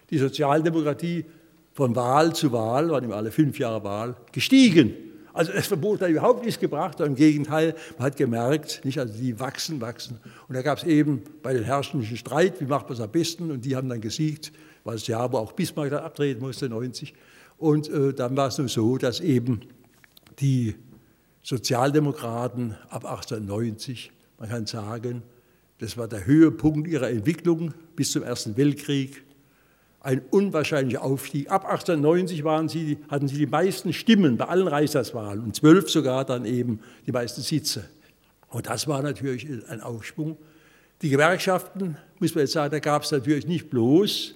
[0.09, 1.25] die Sozialdemokratie
[1.73, 4.93] von Wahl zu Wahl, waren immer alle fünf Jahre Wahl, gestiegen.
[5.31, 9.39] Also das Verbot hat überhaupt nichts gebracht, im Gegenteil, man hat gemerkt, nicht, also die
[9.39, 10.19] wachsen, wachsen.
[10.47, 13.51] Und da gab es eben bei den herrschenden Streit, wie macht man es am besten?
[13.51, 14.51] Und die haben dann gesiegt,
[14.83, 17.13] war das Jahr, wo auch Bismarck dann abtreten musste, 90.
[17.59, 19.61] Und äh, dann war es nur so, dass eben
[20.39, 20.75] die
[21.43, 25.21] Sozialdemokraten ab 1890, man kann sagen,
[25.77, 29.23] das war der Höhepunkt ihrer Entwicklung bis zum Ersten Weltkrieg,
[29.99, 31.51] ein unwahrscheinlicher Aufstieg.
[31.51, 36.25] Ab 1890 waren sie, hatten sie die meisten Stimmen bei allen Reichstagswahlen und zwölf sogar
[36.25, 37.83] dann eben die meisten Sitze.
[38.49, 40.37] Und das war natürlich ein Aufschwung.
[41.03, 44.33] Die Gewerkschaften, muss man jetzt sagen, da gab es natürlich nicht bloß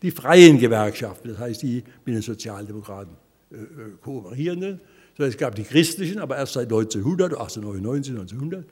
[0.00, 3.14] die freien Gewerkschaften, das heißt die mit den Sozialdemokraten
[3.50, 3.66] äh, äh
[4.00, 4.80] kooperierenden,
[5.16, 8.64] sondern es gab die christlichen, aber erst seit 1900, 1899, 1900.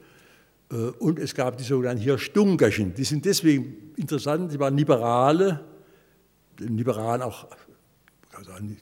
[0.71, 2.93] Äh, und es gab die sogenannten Hirschdunkerchen.
[2.93, 5.65] Die sind deswegen interessant, die waren Liberale,
[6.59, 7.47] den Liberalen auch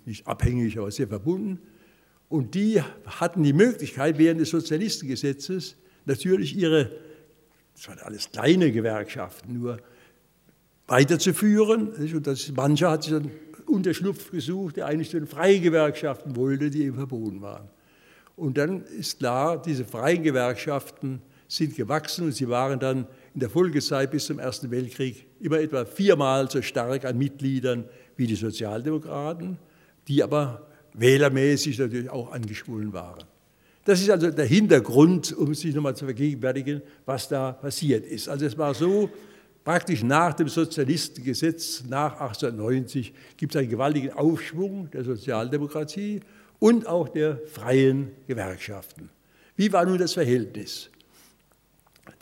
[0.05, 1.59] nicht abhängig, aber sehr verbunden.
[2.29, 6.91] Und die hatten die Möglichkeit, während des Sozialistengesetzes natürlich ihre,
[7.73, 9.77] das waren alles kleine Gewerkschaften, nur
[10.87, 11.89] weiterzuführen.
[11.89, 13.31] Und das, mancher hat sich dann
[13.65, 17.69] Unterschlupf gesucht, der eigentlich zu den freien Gewerkschaften wollte, die eben verboten waren.
[18.35, 23.49] Und dann ist klar, diese freien Gewerkschaften sind gewachsen und sie waren dann in der
[23.49, 29.57] Folgezeit bis zum Ersten Weltkrieg immer etwa viermal so stark an Mitgliedern wie die Sozialdemokraten,
[30.07, 33.23] die aber wählermäßig natürlich auch angeschwollen waren.
[33.85, 38.27] Das ist also der Hintergrund, um sich nochmal zu vergegenwärtigen, was da passiert ist.
[38.27, 39.09] Also es war so,
[39.63, 46.19] praktisch nach dem Sozialistengesetz, nach 1890, gibt es einen gewaltigen Aufschwung der Sozialdemokratie
[46.59, 49.09] und auch der freien Gewerkschaften.
[49.55, 50.89] Wie war nun das Verhältnis?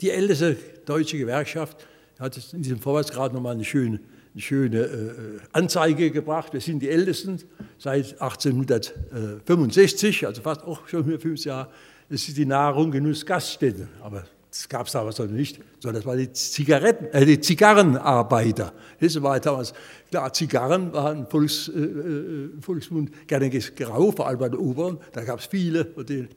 [0.00, 1.86] Die älteste deutsche Gewerkschaft
[2.18, 4.00] hat in diesem Vorwärtsgrad nochmal eine schöne,
[4.32, 6.52] eine schöne äh, Anzeige gebracht.
[6.52, 7.40] Wir sind die Ältesten
[7.78, 11.68] seit 1865, also fast auch schon 105 Jahre.
[12.08, 13.88] Das ist die Nahrung, Genuss, Gaststätte.
[14.00, 14.24] Aber
[14.56, 18.72] das gab es damals noch nicht, sondern das waren die, Zigaretten, äh, die Zigarrenarbeiter.
[19.00, 19.74] Das war damals,
[20.10, 24.98] klar, Zigarren waren Volks, äh, äh Volksmund gerne geraucht, vor allem bei den Oberen.
[25.12, 26.28] Da gab es viele, die,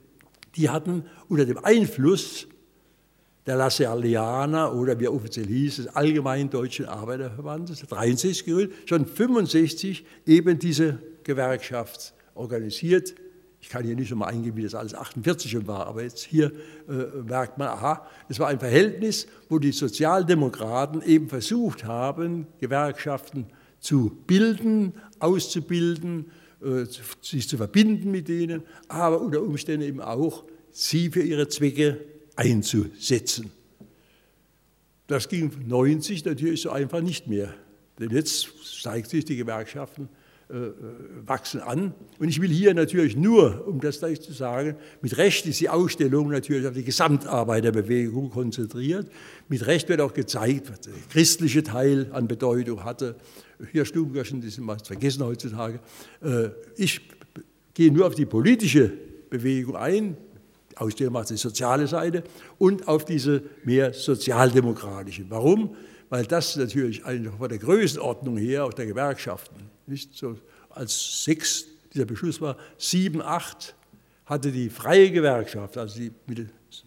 [0.56, 2.46] die hatten unter dem Einfluss
[3.46, 10.04] der Lassalleaner oder wie er offiziell hieß, des Allgemeinen Deutschen Arbeiterverbandes, 63 gegründet, schon 65
[10.26, 13.14] eben diese Gewerkschaft organisiert.
[13.62, 16.50] Ich kann hier nicht nochmal eingehen, wie das alles 48 schon war, aber jetzt hier
[16.88, 23.46] äh, merkt man, aha, es war ein Verhältnis, wo die Sozialdemokraten eben versucht haben, Gewerkschaften
[23.78, 26.30] zu bilden, auszubilden,
[26.62, 26.84] äh,
[27.20, 31.98] sich zu verbinden mit denen, aber unter Umständen eben auch sie für ihre Zwecke
[32.40, 33.50] einzusetzen.
[35.06, 37.54] Das ging 90 natürlich so einfach nicht mehr.
[37.98, 38.48] Denn jetzt
[38.82, 40.08] zeigt sich, die Gewerkschaften
[40.48, 40.72] äh, äh,
[41.26, 41.94] wachsen an.
[42.18, 45.68] Und ich will hier natürlich nur, um das gleich zu sagen, mit Recht ist die
[45.68, 49.10] Ausstellung natürlich auf die Gesamtarbeiterbewegung konzentriert.
[49.48, 53.16] Mit Recht wird auch gezeigt, was der christliche Teil an Bedeutung hatte.
[53.70, 55.80] Hier Stubengerschen, die sind meist vergessen heutzutage.
[56.22, 57.00] Äh, ich
[57.74, 58.90] gehe nur auf die politische
[59.28, 60.16] Bewegung ein,
[60.80, 62.24] Ausstellung macht die soziale Seite
[62.58, 65.26] und auf diese mehr sozialdemokratische.
[65.28, 65.76] Warum?
[66.08, 70.36] Weil das natürlich von der Größenordnung her, auch der Gewerkschaften, nicht so
[70.70, 73.74] als sechs dieser Beschluss war, sieben, acht
[74.24, 76.12] hatte die freie Gewerkschaft, also die,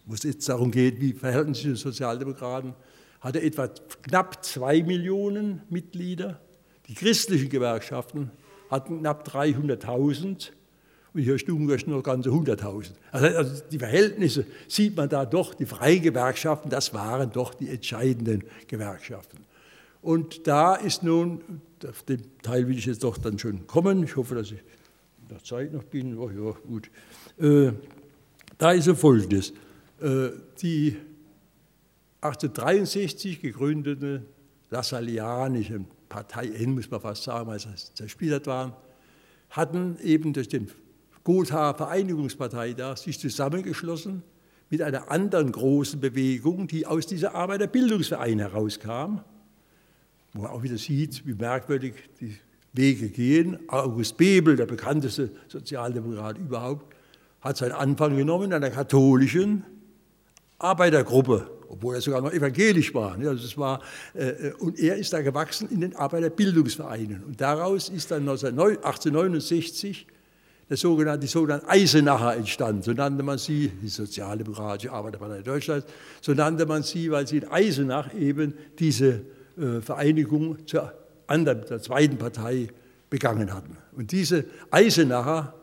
[0.06, 2.74] wo es jetzt darum geht, wie verhalten sich die Sozialdemokraten,
[3.20, 3.68] hatte etwa
[4.02, 6.40] knapp zwei Millionen Mitglieder.
[6.88, 8.30] Die christlichen Gewerkschaften
[8.70, 10.50] hatten knapp 300.000
[11.14, 12.90] und hier Stubengasch nur ganze 100.000.
[13.12, 17.68] Also, also, die Verhältnisse sieht man da doch, die freien Gewerkschaften, das waren doch die
[17.68, 19.38] entscheidenden Gewerkschaften.
[20.02, 21.40] Und da ist nun,
[21.88, 24.58] auf den Teil will ich jetzt doch dann schon kommen, ich hoffe, dass ich
[25.30, 26.90] der Zeit noch bin, oh, ja, gut.
[27.38, 27.72] Äh,
[28.58, 29.52] da ist so Folgendes,
[30.00, 30.96] äh, die
[32.20, 34.22] 1863 gegründete
[34.70, 38.72] Lassallianische Partei, N muss man fast sagen, weil sie zersplittert waren,
[39.50, 40.68] hatten eben durch den
[41.24, 44.22] Gotha Vereinigungspartei da sich zusammengeschlossen
[44.68, 49.20] mit einer anderen großen Bewegung, die aus dieser Arbeiterbildungsverein herauskam,
[50.34, 52.36] wo man auch wieder sieht, wie merkwürdig die
[52.74, 53.58] Wege gehen.
[53.68, 56.94] August Bebel, der bekannteste Sozialdemokrat überhaupt,
[57.40, 59.64] hat seinen Anfang genommen in einer katholischen
[60.58, 63.16] Arbeitergruppe, obwohl er sogar noch evangelisch war.
[63.16, 63.80] Also das war
[64.14, 67.24] äh, und er ist da gewachsen in den Arbeiterbildungsvereinen.
[67.24, 70.06] Und daraus ist dann 1869
[70.68, 72.82] der sogenannte, die sogenannte Eisenacher entstanden.
[72.82, 75.86] So nannte man sie, die Sozialdemokratische Arbeiterpartei Deutschlands,
[76.20, 79.22] so nannte man sie, weil sie in Eisenach eben diese
[79.58, 80.92] äh, Vereinigung zur,
[81.26, 82.68] anderen, zur zweiten Partei
[83.10, 83.76] begangen hatten.
[83.92, 85.54] Und diese Eisenacher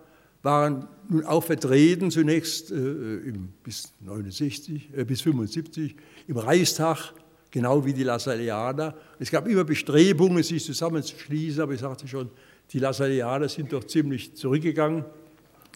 [0.43, 5.95] waren nun auch vertreten, zunächst äh, im, bis 69, äh, bis 75
[6.27, 7.13] im Reichstag,
[7.51, 8.95] genau wie die Lassalleaner.
[9.19, 12.29] Es gab immer Bestrebungen, sich zusammenzuschließen, aber ich sagte schon,
[12.73, 15.05] die Lassalleaner sind doch ziemlich zurückgegangen.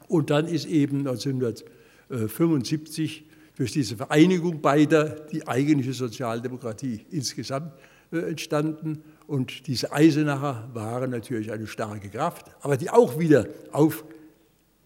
[0.08, 7.74] Und dann ist eben 1975 durch diese Vereinigung beider die eigentliche Sozialdemokratie insgesamt
[8.12, 9.02] äh, entstanden.
[9.28, 14.04] Und diese Eisenacher waren natürlich eine starke Kraft, aber die auch wieder auf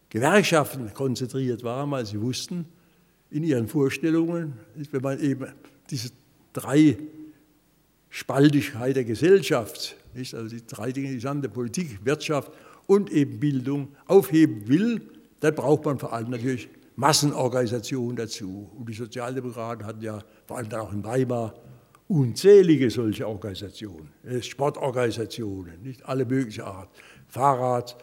[0.10, 2.66] Gewerkschaften konzentriert waren, weil sie wussten,
[3.32, 4.54] in ihren Vorstellungen,
[4.92, 5.48] wenn man eben
[5.92, 6.10] diese
[6.54, 6.98] drei
[8.10, 12.52] Spaltigkeit der Gesellschaft, nicht, also die drei Dinge, die Sande, Politik, Wirtschaft
[12.88, 15.02] und eben Bildung aufheben will,
[15.40, 18.70] dann braucht man vor allem natürlich Massenorganisationen dazu.
[18.78, 21.54] Und die Sozialdemokraten hatten ja vor allem dann auch in Weimar
[22.10, 26.90] unzählige solche Organisationen, äh, Sportorganisationen, nicht alle mögliche Art,
[27.28, 27.96] Fahrrad,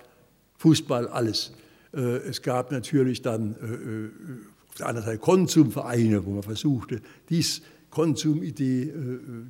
[0.58, 1.52] Fußball, alles.
[1.92, 7.62] Äh, es gab natürlich dann äh, auf der anderen Seite Konsumvereine, wo man versuchte, dies
[7.96, 8.92] Konsumidee,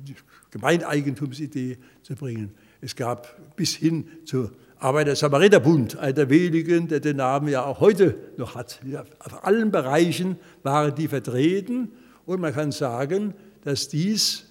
[0.07, 0.15] die
[0.51, 2.51] Gemeineigentumsidee zu bringen.
[2.79, 8.15] Es gab bis hin zur Arbeiter-Samariter-Bund, einer der wenigen, der den Namen ja auch heute
[8.37, 8.79] noch hat.
[9.19, 11.91] Auf allen Bereichen waren die vertreten
[12.25, 13.33] und man kann sagen,
[13.65, 14.45] dass dies,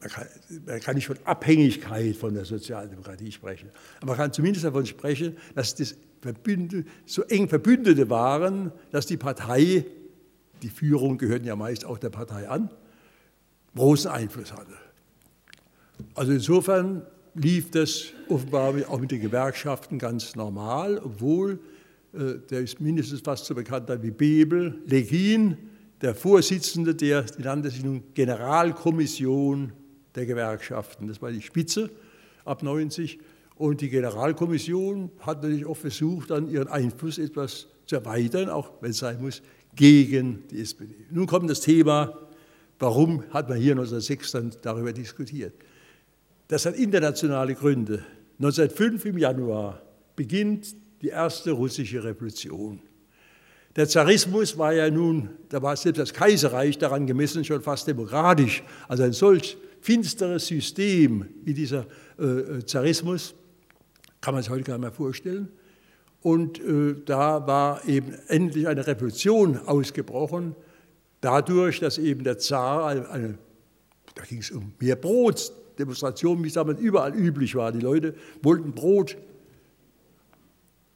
[0.00, 0.26] man kann,
[0.64, 5.36] man kann nicht von Abhängigkeit von der Sozialdemokratie sprechen, aber man kann zumindest davon sprechen,
[5.54, 5.94] dass das
[7.04, 9.84] so eng Verbündete waren, dass die Partei,
[10.62, 12.70] die Führung gehörten ja meist auch der Partei an,
[13.74, 14.74] großen Einfluss hatte.
[16.14, 17.02] Also insofern
[17.34, 21.58] lief das offenbar auch mit den Gewerkschaften ganz normal, obwohl
[22.12, 25.56] äh, der ist mindestens fast so bekannt wie Bebel, Legin,
[26.00, 29.72] der Vorsitzende der, die nun Generalkommission
[30.14, 31.90] der Gewerkschaften, das war die Spitze
[32.44, 33.18] ab 90
[33.54, 38.90] und die Generalkommission hat natürlich auch versucht, dann ihren Einfluss etwas zu erweitern, auch wenn
[38.90, 39.42] es sein muss,
[39.74, 40.94] gegen die SPD.
[41.10, 42.18] Nun kommt das Thema,
[42.78, 45.54] warum hat man hier 1906 dann darüber diskutiert?
[46.48, 48.04] Das hat internationale Gründe.
[48.38, 49.82] 1905 im Januar
[50.16, 52.80] beginnt die erste russische Revolution.
[53.74, 58.62] Der Zarismus war ja nun, da war selbst das Kaiserreich daran gemessen schon fast demokratisch.
[58.86, 61.86] Also ein solch finsteres System wie dieser
[62.18, 63.34] äh, äh Zarismus
[64.20, 65.48] kann man sich heute gar nicht mehr vorstellen.
[66.22, 70.54] Und äh, da war eben endlich eine Revolution ausgebrochen,
[71.20, 73.38] dadurch, dass eben der Zar, eine, eine
[74.14, 77.72] da ging es um mehr Brot, Demonstrationen, wie es damals überall üblich war.
[77.72, 79.16] Die Leute wollten Brot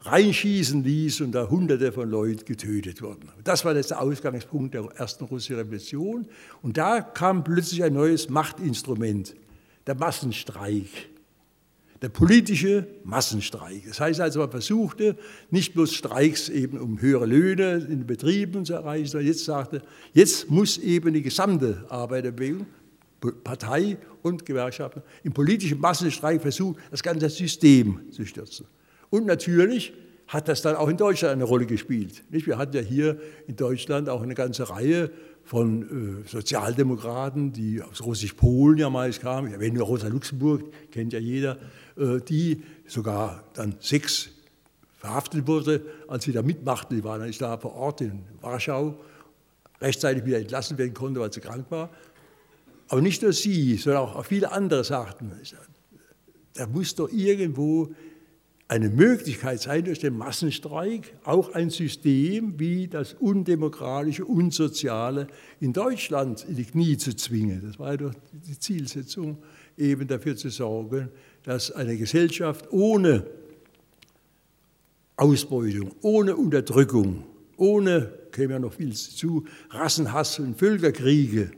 [0.03, 3.29] reinschießen ließ und da Hunderte von Leuten getötet wurden.
[3.43, 6.27] Das war der Ausgangspunkt der ersten russischen Revolution.
[6.63, 9.35] Und da kam plötzlich ein neues Machtinstrument,
[9.87, 11.09] der Massenstreik.
[12.03, 13.85] Der politische Massenstreik.
[13.89, 15.17] Das heißt also, man versuchte
[15.51, 19.83] nicht bloß Streiks eben um höhere Löhne in den Betrieben zu erreichen, sondern jetzt sagte,
[20.13, 22.67] jetzt muss eben die gesamte Arbeiterbewegung
[23.43, 28.67] Partei und Gewerkschaften im politischen Massenstreik versucht, das ganze System zu stürzen.
[29.11, 29.93] Und natürlich
[30.29, 32.25] hat das dann auch in Deutschland eine Rolle gespielt.
[32.31, 35.11] Wir hatten ja hier in Deutschland auch eine ganze Reihe
[35.45, 39.49] von äh, Sozialdemokraten, die aus Russisch-Polen ja meist kamen.
[39.49, 41.59] Ich erwähne nur Rosa Luxemburg, kennt ja jeder,
[41.97, 44.31] äh, die sogar dann sechs
[44.97, 46.97] verhaftet wurde, als sie da mitmachten.
[46.97, 48.99] Die waren dann da vor Ort in Warschau,
[49.81, 51.91] rechtzeitig wieder entlassen werden konnte, weil sie krank war.
[52.89, 55.31] Aber nicht nur sie, sondern auch viele andere sagten,
[56.55, 57.95] da muss doch irgendwo
[58.69, 65.29] eine Möglichkeit sein, durch den Massenstreik auch ein System wie das undemokratische, unsoziale
[65.61, 67.63] in Deutschland in die Knie zu zwingen.
[67.65, 69.39] Das war doch die Zielsetzung,
[69.77, 71.11] eben dafür zu sorgen,
[71.45, 73.27] dass eine Gesellschaft ohne
[75.17, 77.25] Ausbeutung, ohne Unterdrückung,
[77.57, 81.53] ohne, käme ja noch viel zu, Rassenhass und Völkerkriege,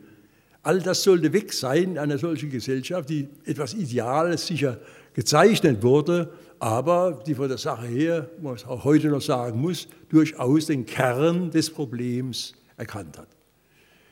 [0.61, 4.79] All das sollte weg sein in einer solchen Gesellschaft, die etwas Ideales sicher
[5.13, 9.87] gezeichnet wurde, aber die von der Sache her, man es auch heute noch sagen muss,
[10.09, 13.27] durchaus den Kern des Problems erkannt hat.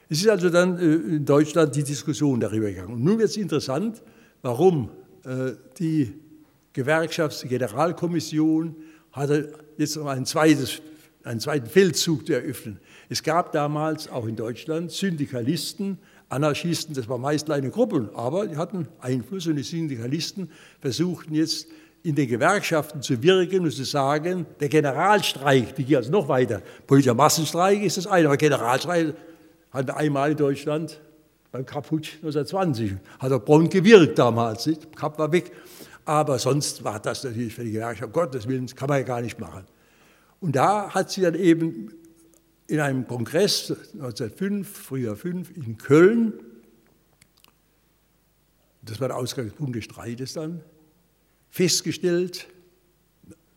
[0.09, 2.93] Es ist also dann äh, in Deutschland die Diskussion darüber gegangen.
[2.93, 4.01] Und nun wird es interessant,
[4.41, 4.89] warum
[5.25, 6.13] äh, die
[6.73, 8.75] Gewerkschaftsgeneralkommission
[9.11, 10.81] hatte jetzt noch ein zweites,
[11.23, 12.79] einen zweiten Feldzug zu eröffnen.
[13.09, 18.57] Es gab damals auch in Deutschland Syndikalisten, Anarchisten, das war meist kleine Gruppen, aber die
[18.57, 21.67] hatten Einfluss und die Syndikalisten versuchten jetzt
[22.03, 26.61] in den Gewerkschaften zu wirken und zu sagen, der Generalstreik, die geht also noch weiter.
[26.85, 29.15] Politischer Massenstreik ist das eine, aber Generalstreik
[29.71, 31.01] hatten wir einmal in Deutschland
[31.51, 34.95] beim Kaputsch 1920, hat auch prompt gewirkt damals, nicht?
[34.95, 35.51] Kap war weg.
[36.05, 39.39] Aber sonst war das natürlich für die Gewerkschaft, Gottes Willen, kann man ja gar nicht
[39.39, 39.65] machen.
[40.39, 41.91] Und da hat sie dann eben
[42.67, 46.33] in einem Kongress 1905, Frühjahr 5 in Köln,
[48.81, 50.61] das war der Ausgangspunkt des Streites dann,
[51.49, 52.47] festgestellt,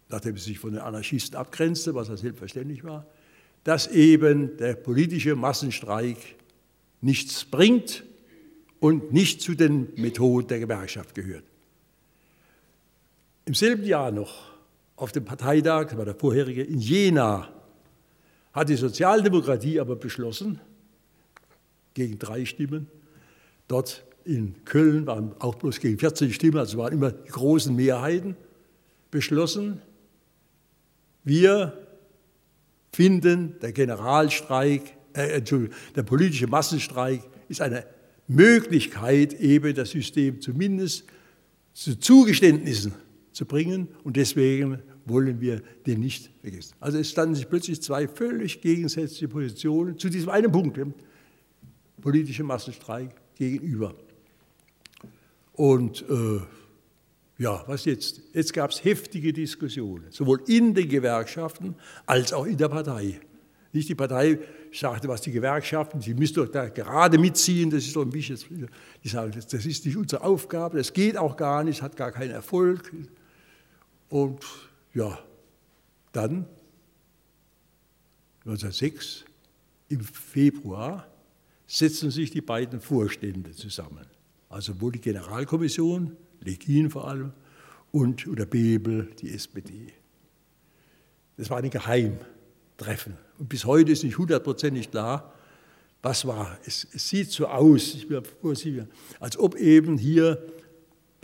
[0.09, 3.07] nachdem sie sich von den Anarchisten abgrenzte, was ja selbstverständlich war,
[3.65, 6.19] dass eben der politische Massenstreik
[7.01, 8.05] nichts bringt
[8.79, 11.45] und nicht zu den Methoden der Gewerkschaft gehört.
[13.45, 14.51] Im selben Jahr noch
[14.97, 17.49] auf dem Parteitag, das war der vorherige, in Jena,
[18.53, 20.61] hat die Sozialdemokratie aber beschlossen,
[21.95, 22.89] gegen drei Stimmen,
[23.69, 28.37] dort in Köln waren auch bloß gegen 14 Stimmen, also waren immer die großen Mehrheiten,
[29.11, 29.81] beschlossen,
[31.25, 31.87] wir
[32.93, 34.83] finden, der Generalstreik,
[35.15, 37.85] äh, Entschuldigung, der politische Massenstreik ist eine
[38.29, 41.05] Möglichkeit, eben das System zumindest
[41.73, 42.95] zu Zugeständnissen
[43.33, 46.75] zu bringen und deswegen wollen wir den nicht vergessen.
[46.79, 50.95] Also es standen sich plötzlich zwei völlig gegensätzliche Positionen zu diesem einen Punkt, dem
[52.01, 53.11] politischen Massenstreik,
[53.41, 53.95] gegenüber.
[55.61, 56.41] Und äh,
[57.37, 58.23] ja, was jetzt?
[58.33, 61.75] Jetzt gab es heftige Diskussionen, sowohl in den Gewerkschaften
[62.07, 63.21] als auch in der Partei.
[63.71, 64.39] Nicht die Partei
[64.73, 68.71] sagte, was die Gewerkschaften, sie müssen doch da gerade mitziehen, das ist doch ein bisschen,
[69.05, 72.31] die sagen, das ist nicht unsere Aufgabe, das geht auch gar nicht, hat gar keinen
[72.31, 72.91] Erfolg.
[74.09, 74.43] Und
[74.95, 75.19] ja,
[76.13, 76.47] dann
[78.47, 79.27] 1906
[79.91, 81.07] im Februar
[81.67, 84.10] setzen sich die beiden Vorstände zusammen.
[84.51, 87.33] Also wohl die Generalkommission, Legin vor allem,
[87.93, 89.93] und oder Bebel, die SPD.
[91.37, 93.17] Das war ein Geheimtreffen.
[93.39, 95.33] Und bis heute ist nicht hundertprozentig klar,
[96.03, 96.59] was war.
[96.67, 98.85] Es, es, sieht so aus, ich bin vorsichtig,
[99.21, 100.43] als ob eben hier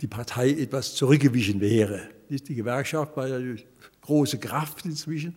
[0.01, 2.09] die Partei etwas zurückgewichen wäre.
[2.29, 3.55] Die Gewerkschaft war ja
[4.01, 5.35] große Kraft inzwischen.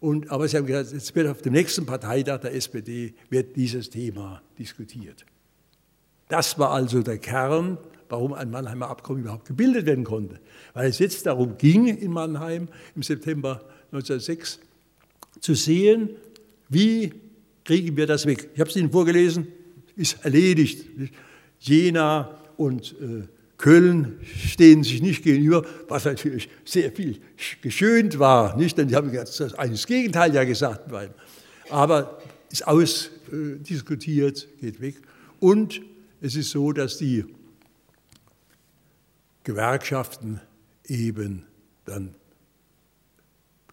[0.00, 3.90] Und, aber sie haben gesagt, jetzt wird auf dem nächsten Parteitag der SPD wird dieses
[3.90, 5.24] Thema diskutiert.
[6.28, 10.38] Das war also der Kern, warum ein Mannheimer Abkommen überhaupt gebildet werden konnte.
[10.74, 13.62] Weil es jetzt darum ging, in Mannheim im September
[13.92, 14.60] 1906
[15.40, 16.10] zu sehen,
[16.68, 17.12] wie
[17.64, 18.50] kriegen wir das weg.
[18.54, 19.48] Ich habe es Ihnen vorgelesen,
[19.96, 20.86] ist erledigt.
[21.60, 23.26] Jena und äh,
[23.56, 27.20] Köln stehen sich nicht gegenüber, was natürlich sehr viel
[27.60, 28.78] geschönt war, nicht?
[28.78, 30.92] Denn die haben das das Gegenteil ja gesagt,
[31.68, 32.18] aber
[32.50, 34.94] ist ausdiskutiert, geht weg.
[35.40, 35.82] Und
[36.20, 37.24] es ist so, dass die
[39.44, 40.40] Gewerkschaften
[40.86, 41.46] eben
[41.84, 42.14] dann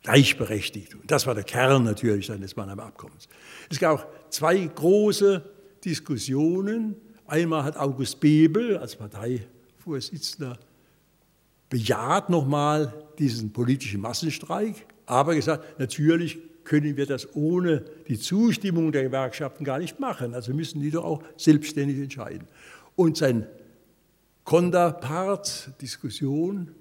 [0.04, 0.96] gleichberechtigt.
[0.96, 3.28] Und das war der Kern natürlich des Mannheimer Abkommens.
[3.70, 5.44] Es gab auch zwei große
[5.84, 6.96] Diskussionen.
[7.28, 10.60] Einmal hat August Bebel als Parteivorsitzender
[11.70, 19.04] bejaht nochmal diesen politischen Massenstreik, aber gesagt, natürlich können wir das ohne die Zustimmung der
[19.04, 20.34] Gewerkschaften gar nicht machen.
[20.34, 22.48] Also müssen die doch auch selbstständig entscheiden.
[22.96, 23.48] Und sein
[24.44, 26.72] Konterpart, Diskussion,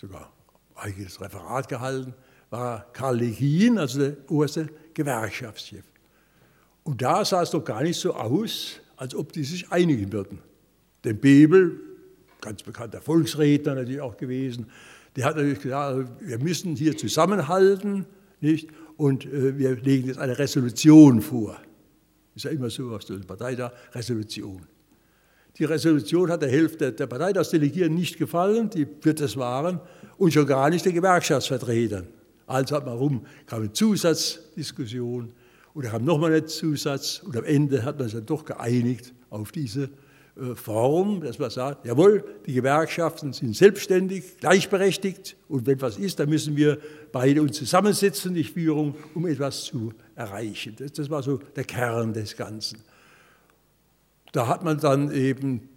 [0.00, 0.32] sogar
[0.74, 2.14] eigenes Referat gehalten,
[2.48, 5.84] war Karl Legin, also der oberste Gewerkschaftschef.
[6.82, 10.40] Und da sah es doch gar nicht so aus, als ob die sich einigen würden.
[11.04, 11.78] Denn Bebel,
[12.40, 14.66] ganz bekannter Volksredner natürlich auch gewesen,
[15.16, 18.06] der hat natürlich gesagt, wir müssen hier zusammenhalten,
[18.40, 18.68] nicht?
[19.00, 21.56] Und äh, wir legen jetzt eine Resolution vor.
[22.34, 24.60] Ist ja immer so auf der Partei da, Resolution.
[25.56, 29.80] Die Resolution hat der Hälfte der Parteitagsdelegierten nicht gefallen, die wird es waren,
[30.18, 32.06] und schon gar nicht den Gewerkschaftsvertretern.
[32.46, 35.32] Also hat man rum, kam eine Zusatzdiskussion
[35.74, 39.50] da kam nochmal ein Zusatz und am Ende hat man sich dann doch geeinigt auf
[39.50, 39.88] diese äh,
[40.54, 46.28] Form, dass man sagt, jawohl, die Gewerkschaften sind selbstständig, gleichberechtigt und wenn was ist, dann
[46.28, 46.78] müssen wir
[47.12, 50.76] beide uns zusammensetzen, die Führung, um etwas zu erreichen.
[50.78, 52.78] Das, das war so der Kern des Ganzen.
[54.32, 55.68] Da hat man dann eben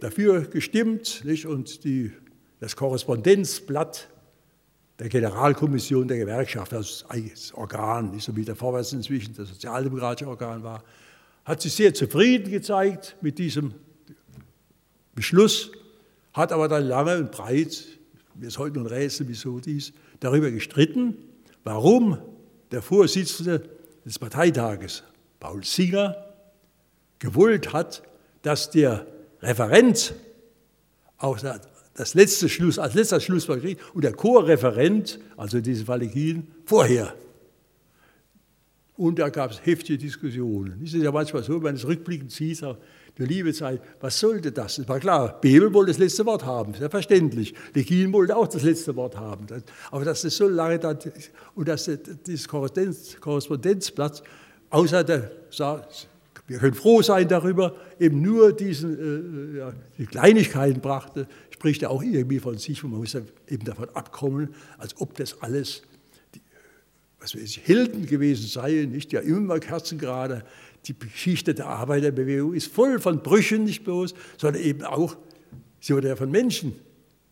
[0.00, 1.46] dafür gestimmt nicht?
[1.46, 2.10] und die,
[2.58, 4.08] das Korrespondenzblatt
[4.98, 7.04] der Generalkommission der Gewerkschaft, das
[7.54, 10.82] Organ, nicht so wie der Vorwärts inzwischen das sozialdemokratische Organ war,
[11.44, 13.74] hat sich sehr zufrieden gezeigt mit diesem
[15.14, 15.72] Beschluss,
[16.32, 17.84] hat aber dann lange und breit,
[18.34, 21.16] mir ist heute ein Rätsel, wieso dies, darüber gestritten,
[21.64, 22.18] warum
[22.70, 23.68] der Vorsitzende
[24.04, 25.02] des Parteitages,
[25.40, 26.16] Paul Singer,
[27.18, 28.02] gewollt hat,
[28.42, 29.06] dass der
[29.42, 30.14] Referent
[31.18, 31.38] auch
[31.94, 33.58] das letzte Schluss, als letzter Schluss war
[33.92, 37.14] und der Chorreferent, also diese Valegin, vorher
[38.96, 40.82] Und da gab es heftige Diskussionen.
[40.84, 42.62] Es ist ja manchmal so, wenn man es rückblickend sieht,
[43.18, 44.78] der liebe Zeit, was sollte das?
[44.78, 47.54] Es war klar, Bebel wollte das letzte Wort haben, selbstverständlich.
[47.74, 49.46] Legin wollte auch das letzte Wort haben.
[49.90, 50.96] Aber dass das so lange da,
[51.54, 51.90] und dass
[52.26, 54.22] dieses Korrespondenzblatt,
[54.70, 55.30] außer der,
[56.46, 61.90] wir können froh sein darüber, eben nur diesen, äh, ja, die Kleinigkeiten brachte, spricht er
[61.90, 65.82] auch irgendwie von sich und man muss eben davon abkommen, als ob das alles
[67.20, 69.12] was weiß ich, Helden gewesen seien, nicht?
[69.12, 70.42] Ja, immer kerzengerade
[70.86, 75.16] die Geschichte der Arbeiterbewegung ist voll von Brüchen, nicht bloß, sondern eben auch,
[75.80, 76.74] sie wurde ja von Menschen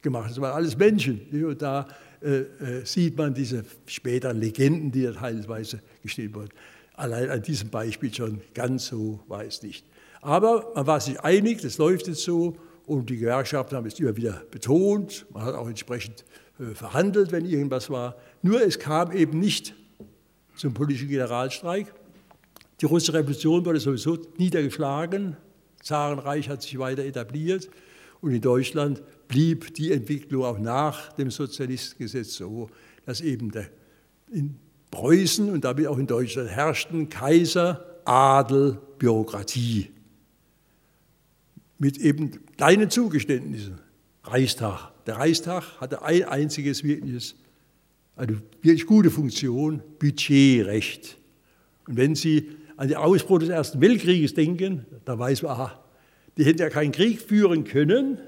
[0.03, 1.21] gemacht, es waren alles Menschen.
[1.45, 1.89] Und da
[2.21, 6.51] äh, äh, sieht man diese späteren Legenden, die da teilweise geschrieben wurden.
[6.95, 9.87] Allein an diesem Beispiel schon ganz so war es nicht.
[10.21, 14.17] Aber man war sich einig, das läuft jetzt so und die Gewerkschaften haben es immer
[14.17, 15.27] wieder betont.
[15.33, 16.25] Man hat auch entsprechend
[16.59, 18.17] äh, verhandelt, wenn irgendwas war.
[18.43, 19.75] Nur es kam eben nicht
[20.57, 21.95] zum politischen Generalstreik.
[22.81, 25.37] Die russische Revolution wurde sowieso niedergeschlagen,
[25.83, 27.69] Zarenreich hat sich weiter etabliert
[28.21, 32.69] und in Deutschland blieb die Entwicklung auch nach dem Sozialistengesetz so,
[33.07, 33.69] dass eben der,
[34.33, 34.57] in
[34.91, 39.91] Preußen und damit auch in Deutschland herrschten Kaiser, Adel, Bürokratie
[41.79, 43.81] mit eben kleinen Zugeständnissen.
[44.25, 44.93] Reichstag.
[45.07, 47.35] Der Reichstag hatte ein einziges wirkliches,
[48.17, 51.17] eine wirklich gute Funktion, Budgetrecht.
[51.87, 55.85] Und wenn Sie an den Ausbruch des Ersten Weltkrieges denken, da weiß man, aha,
[56.37, 58.19] die hätten ja keinen Krieg führen können,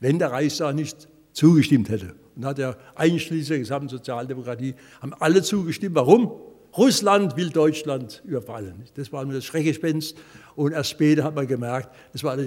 [0.00, 2.14] wenn der Reichstag nicht zugestimmt hätte.
[2.34, 5.94] Und hat er einschließlich der gesamten Sozialdemokratie, haben alle zugestimmt.
[5.94, 6.32] Warum?
[6.78, 8.84] Russland will Deutschland überfallen.
[8.94, 10.16] Das war nur das Schreckgespenst.
[10.56, 12.38] Und erst später hat man gemerkt, das war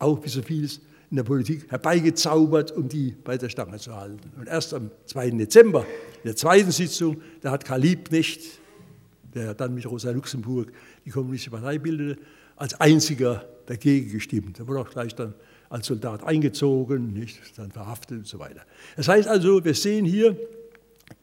[0.00, 0.80] auch wie so vieles
[1.12, 4.32] in der Politik herbeigezaubert, um die bei der Stange zu halten.
[4.36, 5.30] Und erst am 2.
[5.30, 8.58] Dezember, in der zweiten Sitzung, da hat Karl Liebknecht
[9.34, 10.72] der dann mit Rosa Luxemburg
[11.08, 12.20] die Kommunistische Partei bildete,
[12.56, 14.58] als einziger dagegen gestimmt.
[14.58, 15.32] Er wurde auch gleich dann
[15.70, 18.60] als Soldat eingezogen, nicht, dann verhaftet und so weiter.
[18.96, 20.36] Das heißt also, wir sehen hier,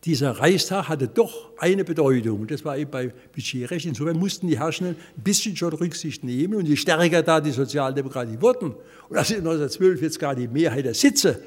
[0.03, 3.85] dieser Reichstag hatte doch eine Bedeutung und das war eben bei Budgetrecht.
[3.85, 8.41] Insofern mussten die Herrschenden ein bisschen schon Rücksicht nehmen und je stärker da die Sozialdemokratie
[8.41, 8.73] wurden
[9.09, 11.43] und als in 1912 jetzt gar die Mehrheit der Sitze,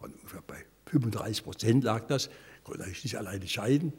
[0.00, 2.30] ungefähr bei 35 Prozent lag das,
[2.64, 3.92] konnte eigentlich nicht alleine entscheiden,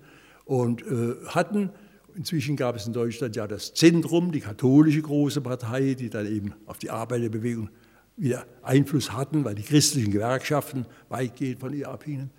[0.45, 1.69] und äh, hatten.
[2.15, 6.53] Inzwischen gab es in Deutschland ja das Zentrum, die katholische große Partei, die dann eben
[6.65, 7.69] auf die Arbeiterbewegung
[8.17, 12.29] wieder Einfluss hatten, weil die christlichen Gewerkschaften weitgehend von ihr abhingen.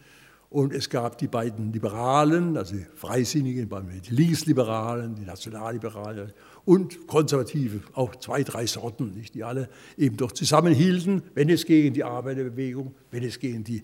[0.51, 3.71] Und es gab die beiden Liberalen, also die Freisinnigen,
[4.05, 6.35] die Linksliberalen, die Nationalliberalen
[6.67, 11.95] und Konservative, auch zwei, drei Sorten, nicht, die alle eben doch zusammenhielten, wenn es gegen
[11.95, 13.83] die Arbeiterbewegung, wenn es gegen die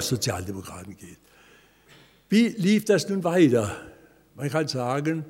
[0.00, 1.18] Sozialdemokraten geht.
[2.28, 3.74] Wie lief das nun weiter?
[4.40, 5.26] Man kann sagen,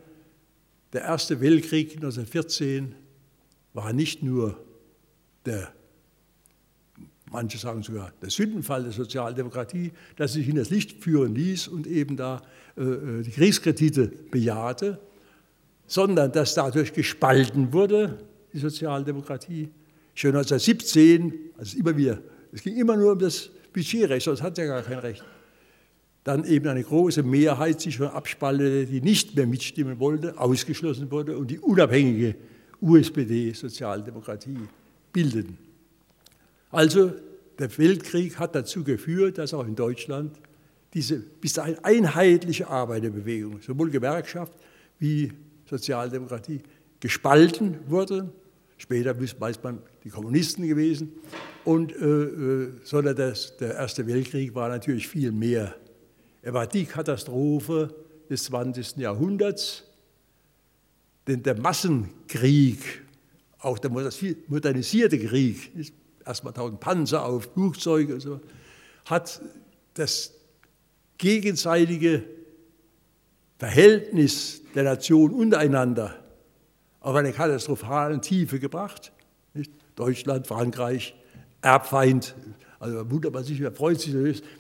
[0.92, 2.94] der Erste Weltkrieg 1914
[3.72, 4.56] war nicht nur
[5.44, 5.72] der,
[7.28, 11.66] manche sagen sogar, der Sündenfall der Sozialdemokratie, dass sie sich in das Licht führen ließ
[11.66, 12.40] und eben da
[12.76, 15.00] äh, äh die Kriegskredite bejahte,
[15.88, 18.16] sondern dass dadurch gespalten wurde,
[18.52, 19.70] die Sozialdemokratie.
[20.14, 22.20] Schon 1917, also immer wieder,
[22.52, 25.24] es ging immer nur um das Budgetrecht, sonst hat ja gar kein Recht
[26.25, 31.39] dann eben eine große Mehrheit sich schon abspaltete, die nicht mehr mitstimmen wollte, ausgeschlossen wurde
[31.39, 32.35] und die unabhängige
[32.81, 34.59] USPD-Sozialdemokratie
[35.12, 35.59] bildeten.
[36.71, 37.12] Also
[37.59, 40.39] der Weltkrieg hat dazu geführt, dass auch in Deutschland
[40.95, 44.53] diese bis dahin einheitliche Arbeiterbewegung, sowohl Gewerkschaft
[44.99, 45.33] wie
[45.68, 46.61] Sozialdemokratie,
[46.99, 48.33] gespalten wurde.
[48.77, 51.12] Später weiß man, die Kommunisten gewesen.
[51.64, 55.75] Und, äh, äh sondern das, der Erste Weltkrieg war natürlich viel mehr
[56.43, 57.95] er war die Katastrophe
[58.28, 58.97] des 20.
[58.97, 59.84] Jahrhunderts,
[61.26, 63.03] denn der Massenkrieg,
[63.59, 65.72] auch der modernisierte Krieg,
[66.24, 68.41] erstmal tausend Panzer auf, Flugzeuge und so,
[69.05, 69.41] hat
[69.95, 70.32] das
[71.18, 72.24] gegenseitige
[73.59, 76.18] Verhältnis der Nation untereinander
[77.01, 79.12] auf eine katastrophale Tiefe gebracht.
[79.97, 81.14] Deutschland, Frankreich,
[81.61, 82.34] Erbfeind,
[82.81, 84.14] also wundert man sich, man freut sich,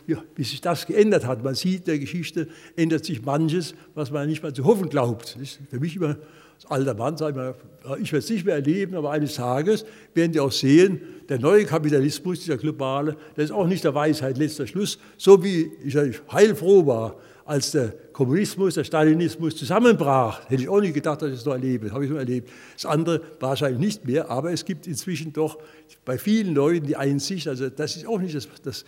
[0.06, 1.42] wie, sich das geändert hat.
[1.42, 5.38] Man sieht, der Geschichte ändert sich manches, was man nicht mal zu hoffen glaubt.
[5.70, 6.18] Für mich immer
[6.54, 9.86] als alter Mann, sage ich mal, ich werde es nicht mehr erleben, aber eines Tages
[10.12, 11.00] werden die auch sehen,
[11.30, 15.70] der neue Kapitalismus, dieser globale, der ist auch nicht der Weisheit letzter Schluss, so wie
[15.82, 15.96] ich
[16.30, 17.16] heilfroh war,
[17.50, 21.54] als der Kommunismus, der Stalinismus zusammenbrach, hätte ich auch nicht gedacht, dass ich es noch
[21.54, 21.90] erlebe.
[21.90, 22.48] habe ich nur erlebt.
[22.74, 25.58] Das andere wahrscheinlich nicht mehr, aber es gibt inzwischen doch
[26.04, 28.84] bei vielen Leuten die Einsicht, also das ist auch nicht das, das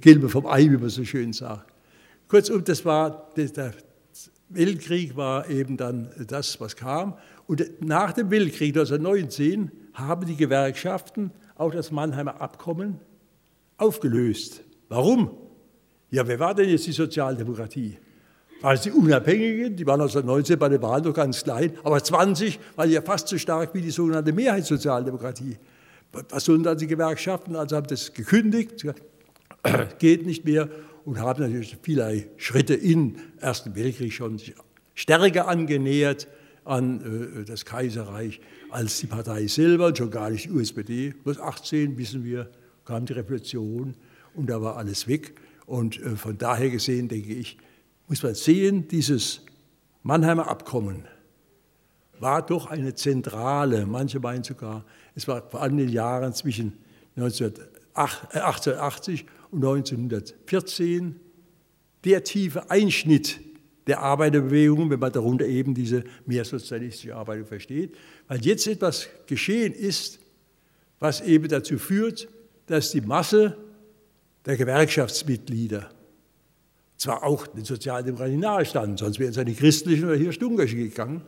[0.00, 1.74] Gelbe vom Ei, wie man so schön sagt.
[2.28, 3.74] Kurzum, das war der,
[4.50, 7.18] Weltkrieg war eben dann das, was kam.
[7.48, 13.00] Und nach dem Weltkrieg 1919 haben die Gewerkschaften auch das Mannheimer Abkommen
[13.78, 14.62] aufgelöst.
[14.88, 15.49] Warum?
[16.10, 17.96] Ja, wer war denn jetzt die Sozialdemokratie?
[18.62, 22.90] Also die Unabhängigen, die waren 1919 bei den Wahlen noch ganz klein, aber 20 waren
[22.90, 25.56] ja fast so stark wie die sogenannte Mehrheitssozialdemokratie.
[26.28, 27.54] Was sollen dann die Gewerkschaften?
[27.54, 28.84] Also haben das gekündigt,
[29.98, 30.68] geht nicht mehr
[31.04, 34.38] und haben natürlich viele Schritte im Ersten Weltkrieg schon
[34.94, 36.26] stärker angenähert
[36.64, 38.40] an äh, das Kaiserreich
[38.70, 41.14] als die Partei selber, und schon gar nicht die USPD.
[41.24, 42.50] Bis 18 wissen wir,
[42.84, 43.94] kam die Revolution
[44.34, 45.34] und da war alles weg.
[45.70, 47.56] Und äh, von daher gesehen, denke ich,
[48.08, 49.42] muss man sehen, dieses
[50.02, 51.04] Mannheimer Abkommen
[52.18, 56.76] war doch eine zentrale, manche meinen sogar, es war vor allem in den Jahren zwischen
[57.14, 61.20] 1880 und 1914
[62.02, 63.38] der tiefe Einschnitt
[63.86, 67.96] der Arbeiterbewegung, wenn man darunter eben diese mehrsozialistische Arbeit versteht,
[68.26, 70.18] weil jetzt etwas geschehen ist,
[70.98, 72.26] was eben dazu führt,
[72.66, 73.56] dass die Masse
[74.46, 75.90] der Gewerkschaftsmitglieder
[76.96, 81.22] zwar auch den Sozialdemokratien nahestanden, sonst wären sie an die Christlichen oder hier Stungersche gegangen,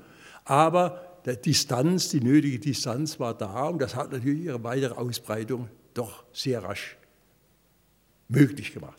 [0.45, 5.69] aber die Distanz, die nötige Distanz war da und das hat natürlich ihre weitere Ausbreitung
[5.95, 6.97] doch sehr rasch
[8.29, 8.91] möglich gemacht.